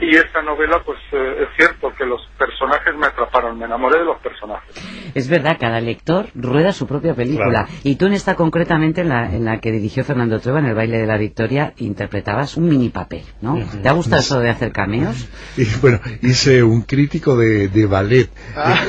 Y 0.00 0.16
esta 0.16 0.42
novela, 0.42 0.82
pues 0.84 0.98
eh, 1.12 1.42
es 1.42 1.48
cierto 1.56 1.92
que 1.96 2.06
los 2.06 2.20
personajes 2.38 2.94
me 2.96 3.06
atraparon, 3.06 3.58
me 3.58 3.64
enamoré 3.64 3.98
de 3.98 4.04
los 4.04 4.18
personajes. 4.20 4.74
Es 5.14 5.28
verdad, 5.28 5.56
cada 5.58 5.80
lector 5.80 6.28
rueda 6.34 6.72
su 6.72 6.86
propia 6.86 7.14
película. 7.14 7.64
Claro. 7.64 7.68
Y 7.82 7.96
tú 7.96 8.06
en 8.06 8.12
esta 8.12 8.34
concretamente, 8.34 9.00
en 9.00 9.08
la, 9.08 9.34
en 9.34 9.44
la 9.44 9.58
que 9.58 9.72
dirigió 9.72 10.04
Fernando 10.04 10.40
Trueba, 10.40 10.60
en 10.60 10.66
el 10.66 10.74
baile 10.74 10.98
de 10.98 11.06
la 11.06 11.18
victoria, 11.18 11.74
interpretabas 11.78 12.56
un 12.56 12.68
mini 12.68 12.88
papel, 12.90 13.24
¿no? 13.40 13.58
¿Te 13.82 13.88
ha 13.88 13.92
gustado 13.92 14.20
eso 14.20 14.40
de 14.40 14.50
hacer 14.50 14.72
cameos? 14.72 15.28
Y 15.56 15.64
bueno, 15.80 16.00
hice 16.22 16.62
un 16.62 16.82
crítico 16.82 17.36
de, 17.36 17.68
de 17.68 17.86
ballet. 17.86 18.30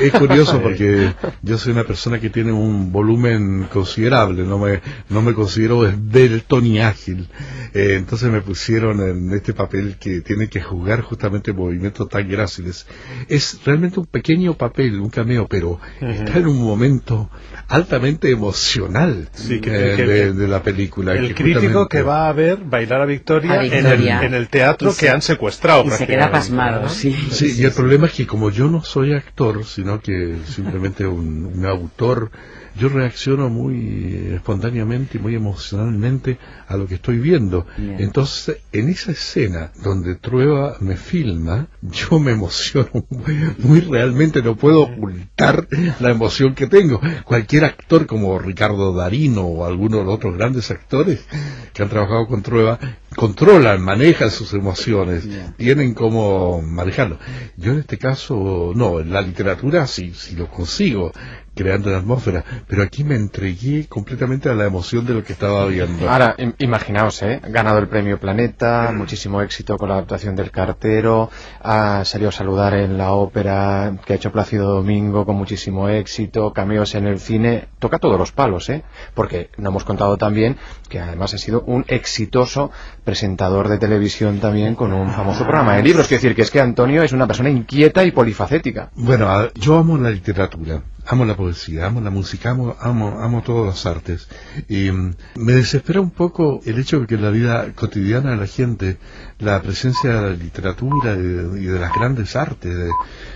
Es, 0.02 0.14
es 0.14 0.14
curioso 0.14 0.62
porque 0.64 1.14
yo 1.42 1.58
soy 1.58 1.74
una 1.74 1.84
persona 1.84 2.20
que 2.20 2.30
tiene 2.30 2.52
un 2.52 2.92
volumen 2.92 3.68
considerable, 3.72 4.44
no 4.44 4.60
me, 4.60 4.82
no 5.10 5.22
me 5.22 5.34
considero 5.34 5.88
esbelto 5.88 6.62
ni 6.62 6.80
ágil. 6.80 7.28
Eh, 7.74 7.96
entonces 7.96 8.30
me 8.30 8.42
pusieron 8.42 9.02
en 9.02 9.32
este 9.34 9.54
papel 9.54 9.98
que 10.00 10.22
tiene 10.22 10.48
que 10.48 10.62
jugar 10.70 11.02
justamente 11.02 11.52
movimientos 11.54 12.08
tan 12.10 12.28
gráciles. 12.30 12.86
Es 13.28 13.60
realmente 13.66 14.00
un 14.00 14.06
pequeño 14.06 14.54
papel, 14.54 15.00
un 15.00 15.10
cameo, 15.10 15.48
pero 15.48 15.80
está 16.00 16.38
en 16.38 16.48
un 16.48 16.60
momento 16.62 17.30
altamente 17.68 18.30
emocional 18.32 19.30
Sí, 19.34 19.60
que- 19.62 19.70
eh, 19.94 19.96
que- 19.96 20.06
de, 20.06 20.34
de 20.34 20.48
la 20.48 20.64
película. 20.64 21.14
El 21.14 21.28
que 21.30 21.34
crítico 21.44 21.88
que 21.88 22.02
va 22.02 22.30
a 22.30 22.34
ver 22.34 22.58
bailar 22.64 23.02
a 23.02 23.06
Victoria, 23.06 23.52
A 23.54 23.66
En, 23.66 23.86
el, 23.86 24.08
en 24.08 24.34
el 24.34 24.48
teatro 24.48 24.90
Y 24.90 24.94
se- 24.94 25.06
que 25.06 25.10
han 25.12 25.22
secuestrado. 25.22 25.84
Y 25.86 25.92
se 25.92 26.08
queda 26.08 26.32
pasmado, 26.32 26.84
¿no? 26.84 26.90
sí. 26.90 27.14
Sí, 27.32 27.56
y 27.60 27.64
el 27.66 27.72
problema 27.72 28.08
es 28.08 28.14
que 28.14 28.26
como 28.28 28.50
yo 28.50 28.70
no 28.70 28.84
soy 28.84 29.14
actor, 29.14 29.66
sino 29.66 30.00
que 30.02 30.38
simplemente 30.46 31.06
un, 31.08 31.46
un 31.56 31.66
autor 31.66 32.32
yo 32.80 32.90
reacciono 32.90 33.50
muy 33.50 34.32
espontáneamente 34.36 35.18
y 35.18 35.22
muy 35.22 35.36
emocionalmente 35.36 36.38
a 36.68 36.78
lo 36.78 36.88
que 36.88 36.96
estoy 36.96 37.20
viendo. 37.20 37.66
Entonces, 37.78 38.58
en 38.72 38.90
esa 38.90 39.12
escena 39.12 39.72
donde 39.84 40.16
Trueba 40.16 40.78
me 40.80 40.96
filma, 40.96 41.68
yo 41.82 42.20
me 42.20 42.32
emociono 42.32 42.90
muy, 43.58 43.82
realmente, 43.82 44.42
no 44.42 44.56
puedo 44.56 44.82
ocultar 44.82 45.68
la 46.00 46.10
emoción 46.10 46.56
que 46.56 46.68
tengo. 46.68 47.02
Cualquier 47.26 47.66
actor 47.66 48.06
como 48.06 48.40
Ricardo 48.40 48.94
Darino 48.94 49.42
o 49.42 49.66
alguno 49.66 49.98
de 49.98 50.06
los 50.06 50.16
otros 50.16 50.36
grandes 50.36 50.72
actores 50.72 51.26
que 51.74 51.84
han 51.84 51.90
trabajado 51.90 52.28
con 52.28 52.42
Trueba, 52.42 52.80
controlan, 53.16 53.82
manejan 53.82 54.32
sus 54.32 54.54
emociones, 54.54 55.28
tienen 55.58 55.94
como 55.94 56.62
manejarlo. 56.62 57.20
Yo 57.58 57.74
en 57.74 57.80
este 57.80 57.98
caso, 57.98 58.72
no, 58.76 59.00
en 59.00 59.12
la 59.12 59.22
literatura 59.22 59.88
sí, 59.88 60.14
sí 60.16 60.36
lo 60.36 60.48
consigo, 60.48 61.12
creando 61.60 61.92
la 61.92 61.98
atmósfera, 61.98 62.46
pero 62.68 62.84
aquí 62.84 63.04
me 63.04 63.16
entregué 63.16 63.86
completamente 63.90 64.48
a 64.48 64.54
la 64.54 64.66
emoción 64.66 65.06
de 65.06 65.14
lo 65.14 65.26
que 65.26 65.34
estaba 65.34 65.66
viendo. 65.66 66.10
Ahora, 66.10 66.34
imaginaos, 66.58 67.22
¿eh? 67.22 67.42
ganado 67.50 67.80
el 67.80 67.90
premio 67.90 68.18
Planeta, 68.18 68.94
muchísimo 68.96 69.42
éxito 69.42 69.78
con 69.78 69.90
la 69.90 69.96
adaptación 69.96 70.38
del 70.38 70.52
cartero, 70.52 71.30
ha 71.62 72.06
salido 72.06 72.30
a 72.30 72.32
saludar 72.32 72.76
en 72.76 72.98
la 72.98 73.12
ópera 73.12 73.94
que 74.06 74.14
ha 74.14 74.16
hecho 74.16 74.32
Plácido 74.32 74.74
Domingo 74.74 75.26
con 75.26 75.36
muchísimo 75.36 75.90
éxito, 75.90 76.54
cameos 76.54 76.96
en 76.96 77.08
el 77.08 77.20
cine, 77.20 77.68
toca 77.80 78.00
todos 78.00 78.18
los 78.18 78.32
palos, 78.32 78.70
¿eh? 78.70 78.84
porque 79.14 79.50
no 79.58 79.72
hemos 79.72 79.84
contado 79.84 80.16
también 80.16 80.56
que 80.88 81.02
además 81.02 81.34
ha 81.34 81.38
sido 81.38 81.64
un 81.68 81.84
exitoso 81.90 82.72
presentador 83.04 83.68
de 83.68 83.80
televisión 83.80 84.40
también 84.40 84.76
con 84.76 84.94
un 84.94 85.12
famoso 85.12 85.44
programa 85.44 85.76
de 85.76 85.84
libros, 85.84 86.08
quiero 86.08 86.22
decir 86.22 86.36
que 86.38 86.44
es 86.44 86.52
que 86.52 86.62
Antonio 86.62 87.04
es 87.04 87.12
una 87.12 87.28
persona 87.28 87.50
inquieta 87.50 88.06
y 88.06 88.12
polifacética. 88.12 88.92
Bueno, 88.96 89.52
yo 89.56 89.78
amo 89.78 89.98
la 89.98 90.10
literatura 90.10 90.84
amo 91.12 91.26
la 91.26 91.36
poesía, 91.36 91.88
amo 91.88 92.02
la 92.02 92.12
música, 92.12 92.52
amo, 92.52 92.76
amo, 92.80 93.20
amo 93.20 93.42
todas 93.42 93.66
las 93.66 93.86
artes. 93.88 94.28
Y 94.68 94.92
mm, 94.92 95.16
me 95.38 95.54
desespera 95.54 96.02
un 96.02 96.12
poco 96.12 96.62
el 96.66 96.78
hecho 96.78 97.00
de 97.00 97.08
que 97.08 97.16
en 97.16 97.24
la 97.24 97.32
vida 97.32 97.74
cotidiana 97.74 98.32
de 98.32 98.38
la 98.38 98.46
gente, 98.46 99.00
la 99.40 99.60
presencia 99.60 100.14
de 100.14 100.22
la 100.22 100.36
literatura 100.36 101.14
y 101.16 101.66
de, 101.66 101.80
las 101.80 101.92
grandes 101.96 102.36
artes, 102.36 102.78
de 102.78 102.92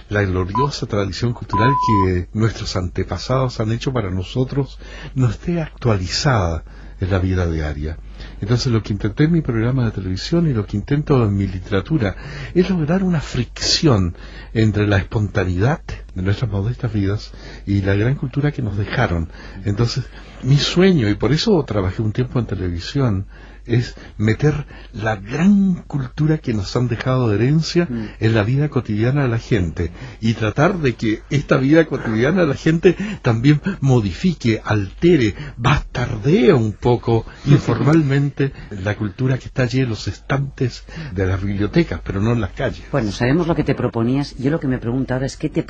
la 0.09 0.21
gloriosa 0.21 0.85
tradición 0.85 1.33
cultural 1.33 1.71
que 1.87 2.27
nuestros 2.33 2.75
antepasados 2.75 3.59
han 3.59 3.71
hecho 3.71 3.91
para 3.91 4.11
nosotros, 4.11 4.77
no 5.15 5.27
esté 5.27 5.59
actualizada 5.59 6.63
en 6.99 7.09
la 7.09 7.17
vida 7.17 7.49
diaria. 7.49 7.97
Entonces 8.39 8.71
lo 8.71 8.83
que 8.83 8.93
intenté 8.93 9.23
en 9.23 9.31
mi 9.31 9.41
programa 9.41 9.85
de 9.85 9.91
televisión 9.91 10.47
y 10.47 10.53
lo 10.53 10.67
que 10.67 10.77
intento 10.77 11.23
en 11.23 11.35
mi 11.35 11.47
literatura 11.47 12.15
es 12.53 12.69
lograr 12.69 13.03
una 13.03 13.19
fricción 13.19 14.15
entre 14.53 14.85
la 14.85 14.97
espontaneidad 14.97 15.81
de 16.15 16.21
nuestras 16.21 16.49
modestas 16.51 16.93
vidas 16.93 17.31
y 17.65 17.81
la 17.81 17.95
gran 17.95 18.15
cultura 18.15 18.51
que 18.51 18.61
nos 18.61 18.77
dejaron. 18.77 19.29
Entonces 19.65 20.05
mi 20.43 20.57
sueño, 20.57 21.09
y 21.09 21.15
por 21.15 21.31
eso 21.31 21.63
trabajé 21.63 22.01
un 22.01 22.11
tiempo 22.11 22.39
en 22.39 22.45
televisión, 22.45 23.27
es 23.65 23.95
meter 24.17 24.65
la 24.91 25.15
gran 25.15 25.83
cultura 25.87 26.37
que 26.37 26.53
nos 26.53 26.75
han 26.75 26.87
dejado 26.87 27.29
de 27.29 27.35
herencia 27.35 27.87
mm. 27.89 28.07
en 28.19 28.35
la 28.35 28.43
vida 28.43 28.69
cotidiana 28.69 29.23
de 29.23 29.29
la 29.29 29.39
gente 29.39 29.91
y 30.19 30.33
tratar 30.33 30.79
de 30.79 30.95
que 30.95 31.21
esta 31.29 31.57
vida 31.57 31.85
cotidiana 31.85 32.41
de 32.41 32.47
la 32.47 32.55
gente 32.55 32.97
también 33.21 33.61
modifique, 33.79 34.61
altere, 34.63 35.35
bastardee 35.57 36.53
un 36.53 36.73
poco 36.73 37.25
informalmente 37.45 38.51
la 38.69 38.95
cultura 38.95 39.37
que 39.37 39.45
está 39.45 39.63
allí 39.63 39.81
en 39.81 39.89
los 39.89 40.07
estantes 40.07 40.85
de 41.13 41.25
las 41.25 41.41
bibliotecas, 41.41 42.01
pero 42.03 42.21
no 42.21 42.33
en 42.33 42.41
las 42.41 42.51
calles. 42.51 42.83
Bueno, 42.91 43.11
sabemos 43.11 43.47
lo 43.47 43.55
que 43.55 43.63
te 43.63 43.75
proponías. 43.75 44.35
Yo 44.37 44.51
lo 44.51 44.59
que 44.59 44.67
me 44.67 44.77
pregunto 44.77 45.13
ahora 45.13 45.25
es 45.25 45.37
qué 45.37 45.49
te 45.49 45.63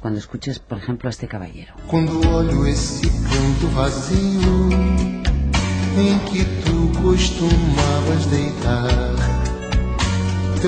cuando 0.00 0.18
escuches, 0.18 0.58
por 0.58 0.78
ejemplo, 0.78 1.08
a 1.08 1.10
este 1.10 1.26
caballero. 1.26 1.72
Cuando 1.86 2.20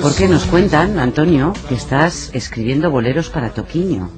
porque 0.02 0.28
nos 0.28 0.44
cuentan, 0.46 0.98
Antonio, 0.98 1.52
que 1.68 1.74
estás 1.74 2.30
escribiendo 2.32 2.90
boleros 2.90 3.28
para 3.28 3.50
Toquiño. 3.50 4.10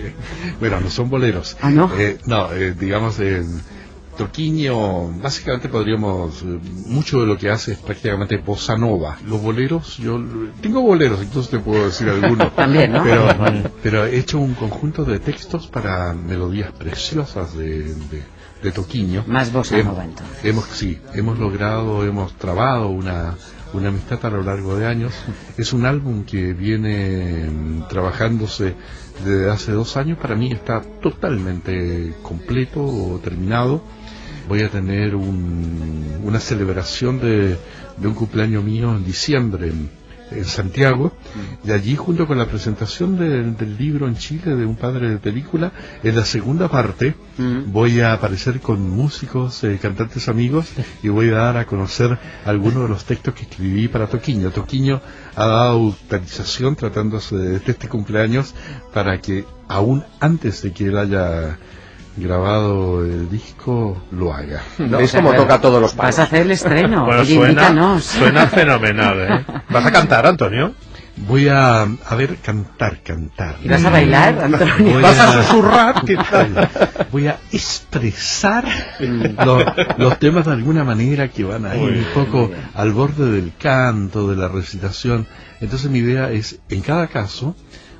bueno, 0.60 0.80
no 0.80 0.90
son 0.90 1.08
boleros. 1.08 1.56
Ah, 1.60 1.70
no. 1.70 1.90
Eh, 1.96 2.18
no, 2.26 2.52
eh, 2.52 2.74
digamos, 2.78 3.18
eh, 3.20 3.44
Toquiño, 4.16 5.08
básicamente 5.20 5.68
podríamos, 5.68 6.44
mucho 6.86 7.20
de 7.20 7.26
lo 7.26 7.38
que 7.38 7.50
hace 7.50 7.72
es 7.72 7.78
prácticamente 7.78 8.36
bossa 8.36 8.76
nova. 8.76 9.18
Los 9.26 9.40
boleros, 9.40 9.96
yo 9.96 10.22
tengo 10.60 10.82
boleros, 10.82 11.20
entonces 11.20 11.50
te 11.50 11.58
puedo 11.58 11.86
decir 11.86 12.08
algunos. 12.08 12.54
También, 12.56 12.92
¿no? 12.92 13.02
Pero, 13.02 13.26
pero 13.82 14.06
he 14.06 14.18
hecho 14.18 14.38
un 14.38 14.54
conjunto 14.54 15.04
de 15.04 15.18
textos 15.18 15.66
para 15.66 16.12
melodías 16.12 16.72
preciosas 16.72 17.56
de 17.56 17.94
de 18.62 18.70
Toquiño. 18.70 19.24
Más 19.26 19.52
bossa 19.52 19.82
nova 19.82 20.06
Hemos, 20.42 20.64
sí, 20.66 20.98
hemos 21.14 21.38
logrado, 21.38 22.04
hemos 22.04 22.32
trabado 22.34 22.88
una, 22.88 23.34
una 23.72 23.88
amistad 23.88 24.24
a 24.24 24.30
lo 24.30 24.42
largo 24.42 24.76
de 24.76 24.86
años. 24.86 25.12
Es 25.56 25.72
un 25.72 25.84
álbum 25.84 26.24
que 26.24 26.52
viene 26.52 27.48
mm, 27.50 27.88
trabajándose 27.88 28.74
desde 29.24 29.50
hace 29.50 29.72
dos 29.72 29.96
años. 29.96 30.18
Para 30.18 30.36
mí 30.36 30.52
está 30.52 30.82
totalmente 31.02 32.14
completo 32.22 32.84
o 32.84 33.18
terminado. 33.18 33.82
Voy 34.52 34.64
a 34.64 34.68
tener 34.68 35.16
un, 35.16 36.20
una 36.22 36.38
celebración 36.38 37.18
de, 37.18 37.56
de 37.96 38.06
un 38.06 38.12
cumpleaños 38.12 38.62
mío 38.62 38.94
en 38.94 39.02
diciembre 39.02 39.72
en 40.30 40.44
Santiago, 40.44 41.10
y 41.64 41.70
allí 41.70 41.96
junto 41.96 42.26
con 42.26 42.36
la 42.36 42.44
presentación 42.44 43.16
del 43.16 43.78
libro 43.78 44.06
en 44.06 44.14
Chile 44.14 44.54
de 44.54 44.66
un 44.66 44.76
padre 44.76 45.08
de 45.08 45.16
película, 45.16 45.72
en 46.02 46.14
la 46.14 46.26
segunda 46.26 46.68
parte 46.68 47.14
voy 47.68 48.00
a 48.00 48.12
aparecer 48.12 48.60
con 48.60 48.90
músicos, 48.90 49.64
eh, 49.64 49.78
cantantes 49.80 50.28
amigos, 50.28 50.70
y 51.02 51.08
voy 51.08 51.30
a 51.30 51.36
dar 51.36 51.56
a 51.56 51.64
conocer 51.64 52.18
algunos 52.44 52.82
de 52.82 52.88
los 52.90 53.06
textos 53.06 53.32
que 53.32 53.44
escribí 53.44 53.88
para 53.88 54.06
Toquiño. 54.06 54.50
Toquiño 54.50 55.00
ha 55.34 55.46
dado 55.46 55.70
autorización 55.70 56.76
tratándose 56.76 57.36
de 57.36 57.56
este 57.56 57.88
cumpleaños 57.88 58.54
para 58.92 59.18
que 59.18 59.46
aún 59.66 60.04
antes 60.20 60.60
de 60.60 60.74
que 60.74 60.88
él 60.88 60.98
haya 60.98 61.56
grabado 62.16 63.04
el 63.04 63.30
disco 63.30 64.02
lo 64.10 64.32
haga. 64.32 64.62
¿Veis 64.78 65.12
cómo 65.12 65.34
toca 65.34 65.60
todos 65.60 65.80
los 65.80 65.92
palos? 65.94 66.16
Vas 66.16 66.18
a 66.18 66.22
hacer 66.24 66.42
el 66.42 66.50
estreno. 66.50 67.06
bueno, 67.06 67.24
suena, 67.24 68.00
suena 68.00 68.46
fenomenal, 68.46 69.20
¿eh? 69.20 69.44
¿Vas 69.70 69.86
a 69.86 69.92
cantar, 69.92 70.26
Antonio? 70.26 70.74
Voy 71.14 71.46
a, 71.48 71.82
a 71.82 72.14
ver, 72.16 72.36
cantar, 72.36 73.02
cantar. 73.02 73.56
¿Y 73.62 73.68
vas 73.68 73.84
a 73.84 73.90
bailar, 73.90 74.40
Antonio? 74.42 75.00
¿Vas 75.00 75.18
a, 75.18 75.42
susurrar? 75.42 76.02
¿Qué 76.06 76.16
tal? 76.16 76.68
Voy 77.12 77.26
a 77.26 77.38
expresar 77.52 78.64
los, 78.98 79.62
los, 79.98 80.18
temas 80.18 80.46
de 80.46 80.52
alguna 80.52 80.84
manera 80.84 81.28
que 81.28 81.44
van 81.44 81.66
a 81.66 81.76
ir 81.76 81.98
un 81.98 82.24
poco 82.24 82.50
al 82.74 82.92
borde 82.92 83.30
del 83.30 83.52
canto, 83.58 84.28
de 84.28 84.36
la 84.36 84.48
recitación. 84.48 85.26
Entonces 85.60 85.90
mi 85.90 85.98
idea 85.98 86.30
es, 86.30 86.60
en 86.70 86.80
cada 86.80 87.06
caso, 87.08 87.54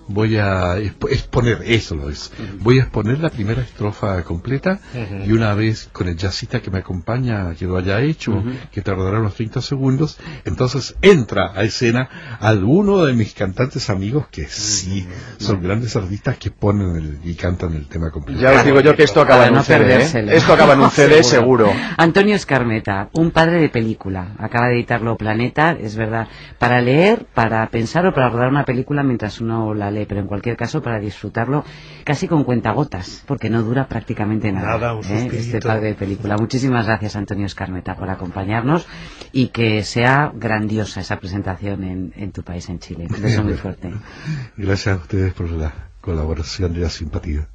voy 0.08 0.36
a 0.36 0.78
exponer, 0.78 1.62
eso 1.64 1.94
lo 1.94 2.10
es, 2.10 2.32
voy 2.60 2.78
a 2.78 2.82
exponer 2.82 3.20
la 3.20 3.30
primera 3.30 3.62
estrofa 3.62 4.22
completa 4.24 4.80
y 5.26 5.32
una 5.32 5.54
vez 5.54 5.88
con 5.92 6.08
el 6.08 6.16
jazzista 6.16 6.60
que 6.60 6.70
me 6.70 6.78
acompaña, 6.78 7.54
que 7.54 7.66
lo 7.66 7.76
haya 7.76 8.00
hecho, 8.00 8.42
que 8.70 8.82
tardará 8.82 9.20
unos 9.20 9.34
30 9.34 9.60
segundos, 9.60 10.18
entonces 10.44 10.96
entra 11.02 11.52
a 11.54 11.62
escena 11.62 12.08
alguno 12.40 13.04
de 13.04 13.12
mis 13.12 13.34
cantantes 13.34 13.90
amigos 13.90 14.26
que 14.30 14.46
sí, 14.46 15.06
son 15.38 15.62
grandes 15.62 15.96
artistas 15.96 16.36
que 16.38 16.50
ponen 16.50 17.20
y 17.24 17.34
cantan 17.34 17.74
el 17.74 17.86
tema 17.88 18.10
completo. 18.10 18.40
Ya 18.40 18.52
os 18.52 18.64
digo 18.64 18.80
yo 18.80 18.96
que 18.96 19.04
esto 19.04 19.20
acaba 19.20 19.46
en 19.46 19.56
un 19.56 19.64
CD, 19.64 20.02
¿eh? 20.02 20.26
esto 20.36 20.52
acaba 20.52 20.74
en 20.74 20.80
un 20.80 20.90
CD 20.92 21.22
seguro. 21.22 21.72
Antonio 21.96 22.34
Escarmeta, 22.34 23.08
un 23.12 23.30
padre 23.30 23.60
de 23.60 23.68
película, 23.68 24.34
acaba 24.38 24.68
de 24.68 24.74
editarlo 24.74 25.16
Planeta, 25.16 25.76
es 25.80 25.96
verdad, 25.96 26.28
para 26.58 26.80
leer, 26.80 27.26
para 27.34 27.66
pensar 27.68 28.06
o 28.06 28.14
para 28.14 28.28
rodar 28.28 28.48
una 28.48 28.64
película 28.64 29.02
mientras 29.02 29.40
uno 29.40 29.74
la 29.74 29.90
pero 30.06 30.20
en 30.20 30.26
cualquier 30.26 30.56
caso 30.56 30.82
para 30.82 30.98
disfrutarlo 30.98 31.64
casi 32.04 32.28
con 32.28 32.44
cuentagotas, 32.44 33.22
porque 33.26 33.50
no 33.50 33.62
dura 33.62 33.86
prácticamente 33.86 34.52
nada, 34.52 34.94
¿eh? 35.08 35.28
este 35.32 35.60
padre 35.60 35.88
de 35.88 35.94
película. 35.94 36.36
Muchísimas 36.36 36.86
gracias 36.86 37.16
Antonio 37.16 37.46
Escarmeta 37.46 37.96
por 37.96 38.10
acompañarnos 38.10 38.86
y 39.32 39.48
que 39.48 39.82
sea 39.82 40.32
grandiosa 40.34 41.00
esa 41.00 41.18
presentación 41.18 42.12
en, 42.14 42.32
tu 42.32 42.42
país, 42.42 42.68
en 42.68 42.78
Chile. 42.78 43.06
Un 43.08 43.22
beso 43.22 43.42
muy 43.42 43.54
fuerte. 43.54 43.92
Gracias 44.56 44.98
a 44.98 45.00
ustedes 45.00 45.32
por 45.34 45.50
la 45.50 45.72
colaboración 46.00 46.74
y 46.76 46.78
la 46.80 46.90
simpatía. 46.90 47.48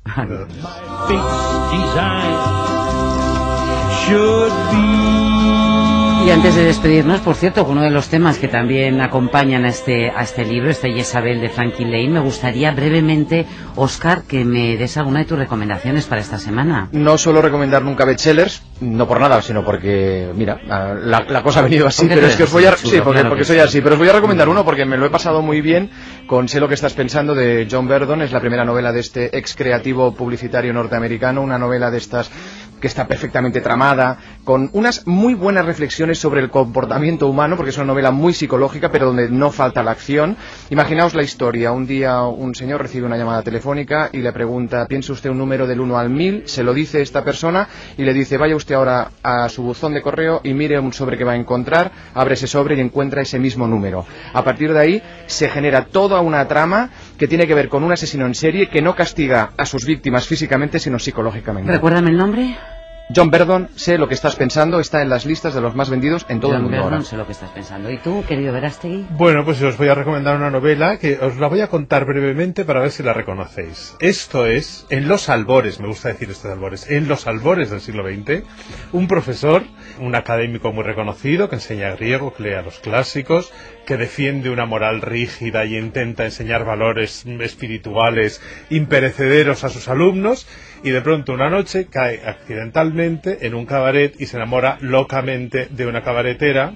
Y 6.27 6.29
antes 6.29 6.55
de 6.55 6.65
despedirnos, 6.65 7.21
por 7.21 7.35
cierto, 7.35 7.63
uno 7.63 7.81
de 7.81 7.89
los 7.89 8.09
temas 8.09 8.37
que 8.37 8.49
también 8.49 8.99
acompañan 8.99 9.63
a 9.63 9.69
este, 9.69 10.09
a 10.09 10.23
este 10.23 10.43
libro, 10.43 10.69
este 10.69 10.89
Isabel 10.89 11.39
de 11.39 11.47
Frankie 11.47 11.85
Lane, 11.85 12.09
me 12.09 12.19
gustaría 12.19 12.69
brevemente, 12.71 13.45
Oscar, 13.77 14.23
que 14.23 14.43
me 14.43 14.75
des 14.75 14.97
alguna 14.97 15.19
de 15.19 15.25
tus 15.25 15.39
recomendaciones 15.39 16.03
para 16.03 16.19
esta 16.19 16.37
semana. 16.37 16.89
No 16.91 17.17
suelo 17.17 17.41
recomendar 17.41 17.81
nunca 17.81 18.03
bestsellers, 18.03 18.61
no 18.81 19.07
por 19.07 19.21
nada, 19.21 19.41
sino 19.41 19.63
porque, 19.63 20.29
mira, 20.35 20.59
la, 21.01 21.41
cosa 21.43 21.61
ha 21.61 21.63
venido 21.63 21.87
así, 21.87 22.07
pero 22.09 22.27
es 22.27 22.35
que 22.35 22.43
os 22.43 22.51
voy 22.51 22.65
a... 22.65 22.75
Sí, 22.75 22.99
porque, 23.01 23.45
soy 23.45 23.59
así, 23.59 23.79
pero 23.79 23.95
os 23.95 23.99
voy 23.99 24.09
a 24.09 24.13
recomendar 24.13 24.49
uno 24.49 24.65
porque 24.65 24.83
me 24.83 24.97
lo 24.97 25.05
he 25.05 25.09
pasado 25.09 25.41
muy 25.41 25.61
bien 25.61 25.91
con 26.27 26.49
Sé 26.49 26.59
lo 26.59 26.67
que 26.67 26.73
estás 26.73 26.93
pensando 26.93 27.35
de 27.35 27.69
John 27.71 27.87
Verdon. 27.87 28.21
Es 28.21 28.33
la 28.33 28.41
primera 28.41 28.65
novela 28.65 28.91
de 28.91 28.99
este 28.99 29.37
ex 29.37 29.55
creativo 29.55 30.13
publicitario 30.13 30.73
norteamericano, 30.73 31.41
una 31.41 31.57
novela 31.57 31.89
de 31.89 31.99
estas 31.99 32.29
que 32.79 32.87
está 32.87 33.07
perfectamente 33.07 33.61
tramada, 33.61 34.17
con 34.47 34.69
unas 34.71 35.05
muy 35.05 35.33
buenas 35.33 35.65
reflexiones 35.65 36.19
sobre 36.19 36.39
el 36.39 36.49
comportamiento 36.49 37.27
humano, 37.27 37.57
porque 37.57 37.71
es 37.71 37.75
una 37.75 37.87
novela 37.87 38.11
muy 38.11 38.33
psicológica, 38.33 38.89
pero 38.89 39.07
donde 39.07 39.27
no 39.29 39.51
falta 39.51 39.83
la 39.83 39.91
acción. 39.91 40.37
Imaginaos 40.69 41.15
la 41.15 41.23
historia. 41.23 41.73
Un 41.73 41.85
día 41.85 42.21
un 42.21 42.55
señor 42.55 42.81
recibe 42.81 43.07
una 43.07 43.17
llamada 43.17 43.41
telefónica 43.41 44.09
y 44.13 44.19
le 44.19 44.31
pregunta, 44.31 44.85
¿piensa 44.87 45.11
usted 45.11 45.31
un 45.31 45.37
número 45.37 45.67
del 45.67 45.81
1 45.81 45.97
al 45.97 46.09
1000? 46.09 46.43
Se 46.45 46.63
lo 46.63 46.73
dice 46.73 47.01
esta 47.01 47.25
persona 47.25 47.67
y 47.97 48.03
le 48.03 48.13
dice, 48.13 48.37
vaya 48.37 48.55
usted 48.55 48.75
ahora 48.75 49.11
a 49.21 49.49
su 49.49 49.63
buzón 49.63 49.93
de 49.93 50.01
correo 50.01 50.39
y 50.45 50.53
mire 50.53 50.79
un 50.79 50.93
sobre 50.93 51.17
que 51.17 51.25
va 51.25 51.33
a 51.33 51.35
encontrar, 51.35 51.91
abre 52.13 52.35
ese 52.35 52.47
sobre 52.47 52.77
y 52.77 52.79
encuentra 52.79 53.23
ese 53.23 53.39
mismo 53.39 53.67
número. 53.67 54.05
A 54.31 54.45
partir 54.45 54.71
de 54.71 54.79
ahí 54.79 55.03
se 55.25 55.49
genera 55.49 55.87
toda 55.87 56.21
una 56.21 56.47
trama 56.47 56.91
que 57.17 57.27
tiene 57.27 57.47
que 57.47 57.53
ver 57.53 57.67
con 57.67 57.83
un 57.83 57.91
asesino 57.91 58.25
en 58.25 58.33
serie 58.33 58.69
que 58.69 58.81
no 58.81 58.95
castiga 58.95 59.51
a 59.57 59.65
sus 59.65 59.83
víctimas 59.85 60.25
físicamente, 60.25 60.79
sino 60.79 60.99
psicológicamente. 60.99 61.69
Recuérdame 61.69 62.11
el 62.11 62.17
nombre. 62.17 62.76
John 63.15 63.31
Verdon, 63.31 63.69
sé 63.75 63.97
lo 63.97 64.09
que 64.09 64.13
estás 64.15 64.35
pensando, 64.35 64.81
está 64.81 65.01
en 65.01 65.07
las 65.09 65.25
listas 65.25 65.53
de 65.53 65.61
los 65.61 65.73
más 65.75 65.89
vendidos 65.89 66.25
en 66.27 66.41
todo 66.41 66.51
John 66.51 66.57
el 66.57 66.63
mundo 66.63 66.77
Verdon, 66.77 66.93
ahora. 66.93 67.05
sé 67.05 67.15
lo 67.15 67.25
que 67.25 67.31
estás 67.31 67.49
pensando. 67.51 67.89
¿Y 67.89 67.97
tú, 67.99 68.23
querido 68.27 68.51
Verástegui? 68.51 69.05
Bueno, 69.11 69.45
pues 69.45 69.61
os 69.61 69.77
voy 69.77 69.87
a 69.87 69.95
recomendar 69.95 70.35
una 70.35 70.49
novela 70.49 70.97
que 70.97 71.17
os 71.19 71.37
la 71.37 71.47
voy 71.47 71.61
a 71.61 71.67
contar 71.69 72.03
brevemente 72.05 72.65
para 72.65 72.81
ver 72.81 72.91
si 72.91 73.03
la 73.03 73.13
reconocéis. 73.13 73.95
Esto 74.01 74.45
es, 74.45 74.85
en 74.89 75.07
los 75.07 75.29
albores, 75.29 75.79
me 75.79 75.87
gusta 75.87 76.09
decir 76.09 76.29
estos 76.29 76.51
albores, 76.51 76.89
en 76.91 77.07
los 77.07 77.27
albores 77.27 77.69
del 77.69 77.79
siglo 77.79 78.03
XX, 78.05 78.43
un 78.91 79.07
profesor, 79.07 79.63
un 79.99 80.13
académico 80.15 80.73
muy 80.73 80.83
reconocido 80.83 81.47
que 81.47 81.55
enseña 81.55 81.91
griego, 81.91 82.33
que 82.33 82.43
lee 82.43 82.53
a 82.55 82.61
los 82.61 82.79
clásicos, 82.79 83.53
que 83.87 83.95
defiende 83.97 84.49
una 84.49 84.65
moral 84.65 85.01
rígida 85.01 85.63
y 85.65 85.77
intenta 85.77 86.25
enseñar 86.25 86.65
valores 86.65 87.25
espirituales 87.25 88.41
imperecederos 88.69 89.63
a 89.63 89.69
sus 89.69 89.87
alumnos, 89.87 90.45
y 90.83 90.91
de 90.91 91.01
pronto 91.01 91.31
una 91.31 91.49
noche 91.49 91.87
cae 91.89 92.21
accidentalmente 92.25 93.47
en 93.47 93.55
un 93.55 93.65
cabaret 93.65 94.13
y 94.19 94.25
se 94.25 94.35
enamora 94.35 94.77
locamente 94.81 95.67
de 95.71 95.87
una 95.87 96.03
cabaretera 96.03 96.73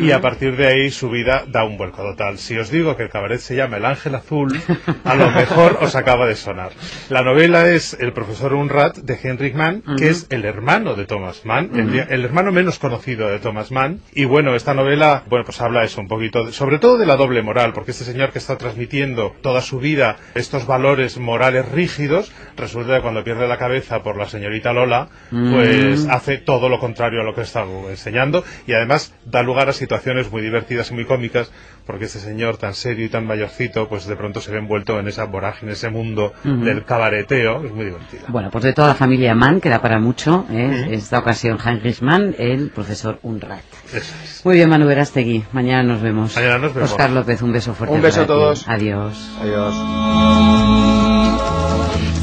y 0.00 0.10
a 0.10 0.20
partir 0.20 0.56
de 0.56 0.66
ahí 0.66 0.90
su 0.90 1.10
vida 1.10 1.44
da 1.48 1.64
un 1.64 1.76
vuelco 1.76 2.02
total. 2.02 2.38
Si 2.38 2.56
os 2.58 2.70
digo 2.70 2.96
que 2.96 3.04
el 3.04 3.08
cabaret 3.10 3.40
se 3.40 3.56
llama 3.56 3.76
El 3.78 3.84
Ángel 3.86 4.14
Azul, 4.14 4.60
a 5.04 5.14
lo 5.14 5.30
mejor 5.32 5.78
os 5.80 5.94
acaba 5.96 6.26
de 6.26 6.36
sonar. 6.36 6.70
La 7.08 7.22
novela 7.22 7.68
es 7.68 7.96
El 7.98 8.12
profesor 8.12 8.54
Unrat 8.54 8.96
de 8.98 9.18
Henrik 9.22 9.54
Mann, 9.54 9.82
que 9.96 10.10
es 10.10 10.26
el 10.30 10.44
hermano 10.44 10.94
de 10.94 11.06
Thomas 11.06 11.42
Mann, 11.44 11.70
el, 11.74 11.98
el 12.08 12.24
hermano 12.24 12.52
menos 12.52 12.78
conocido 12.78 13.28
de 13.28 13.38
Thomas 13.38 13.70
Mann. 13.72 14.00
Y 14.12 14.24
bueno, 14.26 14.54
esta 14.54 14.74
novela, 14.74 15.22
bueno, 15.28 15.44
pues 15.44 15.60
habla 15.60 15.84
eso 15.84 16.00
un 16.00 16.08
poquito, 16.08 16.44
de- 16.44 16.52
sobre 16.52 16.78
todo 16.78 16.98
de 16.98 17.06
la 17.06 17.16
doble 17.16 17.42
moral, 17.42 17.72
porque 17.72 17.92
este 17.92 18.04
señor 18.04 18.30
que 18.32 18.38
está 18.38 18.58
transmitiendo 18.58 19.34
toda 19.42 19.60
su 19.62 19.78
vida 19.78 20.16
estos 20.34 20.66
valores 20.66 21.18
morales 21.18 21.70
rígidos, 21.72 22.32
resulta 22.56 22.96
que 22.96 23.02
cuando 23.02 23.24
pierde 23.24 23.48
la 23.48 23.58
cabeza 23.58 24.02
por 24.02 24.16
la 24.18 24.28
señorita 24.28 24.72
Lola, 24.72 25.08
pues 25.30 26.06
hace 26.08 26.38
todo 26.38 26.68
lo 26.68 26.78
contrario 26.78 27.20
a 27.20 27.24
lo 27.24 27.34
que 27.34 27.42
está 27.42 27.64
enseñando 27.88 28.44
y 28.66 28.72
además 28.72 29.14
da 29.24 29.42
lugar 29.42 29.53
a 29.58 29.72
situaciones 29.72 30.30
muy 30.30 30.42
divertidas 30.42 30.90
y 30.90 30.94
muy 30.94 31.04
cómicas 31.04 31.50
porque 31.86 32.06
este 32.06 32.18
señor 32.18 32.56
tan 32.56 32.74
serio 32.74 33.06
y 33.06 33.08
tan 33.08 33.26
mayorcito 33.26 33.88
pues 33.88 34.06
de 34.06 34.16
pronto 34.16 34.40
se 34.40 34.50
ve 34.50 34.58
envuelto 34.58 34.98
en 34.98 35.08
esa 35.08 35.24
vorágine, 35.24 35.72
ese 35.72 35.90
mundo 35.90 36.32
del 36.44 36.84
cabareteo, 36.84 37.64
es 37.64 37.72
muy 37.72 37.86
divertida. 37.86 38.22
Bueno, 38.28 38.50
pues 38.50 38.64
de 38.64 38.72
toda 38.72 38.88
la 38.88 38.94
familia 38.94 39.34
Mann, 39.34 39.60
que 39.60 39.68
da 39.68 39.80
para 39.80 39.98
mucho, 39.98 40.46
¿eh? 40.50 40.88
esta 40.90 41.18
ocasión 41.18 41.58
Heinrich 41.64 42.00
Mann, 42.02 42.34
el 42.38 42.70
profesor 42.70 43.18
Unrat. 43.22 43.62
Eso 43.92 44.14
es. 44.24 44.44
Muy 44.44 44.56
bien, 44.56 44.68
Manu 44.68 44.86
Verástegui. 44.86 45.44
Mañana 45.52 45.82
nos 45.82 46.02
vemos. 46.02 46.34
Mañana 46.36 46.58
nos 46.58 46.74
vemos. 46.74 46.90
Oscar 46.90 47.10
López, 47.10 47.42
un 47.42 47.52
beso 47.52 47.74
fuerte. 47.74 47.94
Un 47.94 48.02
beso 48.02 48.22
a 48.22 48.26
para 48.26 48.38
ti. 48.38 48.40
todos. 48.40 48.68
Adiós. 48.68 49.30
Adiós. 49.40 49.74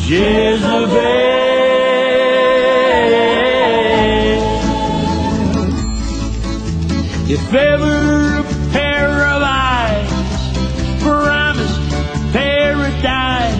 Jezebel. 0.07 1.30
If 7.33 7.53
ever 7.53 8.39
a 8.39 8.43
pair 8.73 9.07
of 9.07 9.41
eyes 9.41 10.11
promised 10.99 11.79
paradise, 12.33 13.55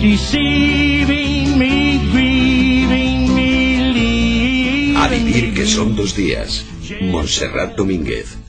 deceiving 0.00 1.56
me, 1.56 2.10
grieving 2.10 3.32
me, 3.32 3.92
leaving 3.92 4.96
A 4.96 5.06
vivir 5.06 5.54
que 5.54 5.66
son 5.66 5.94
dos 5.94 6.16
días. 6.16 6.64
Montserrat 7.00 7.76
Domínguez. 7.76 8.43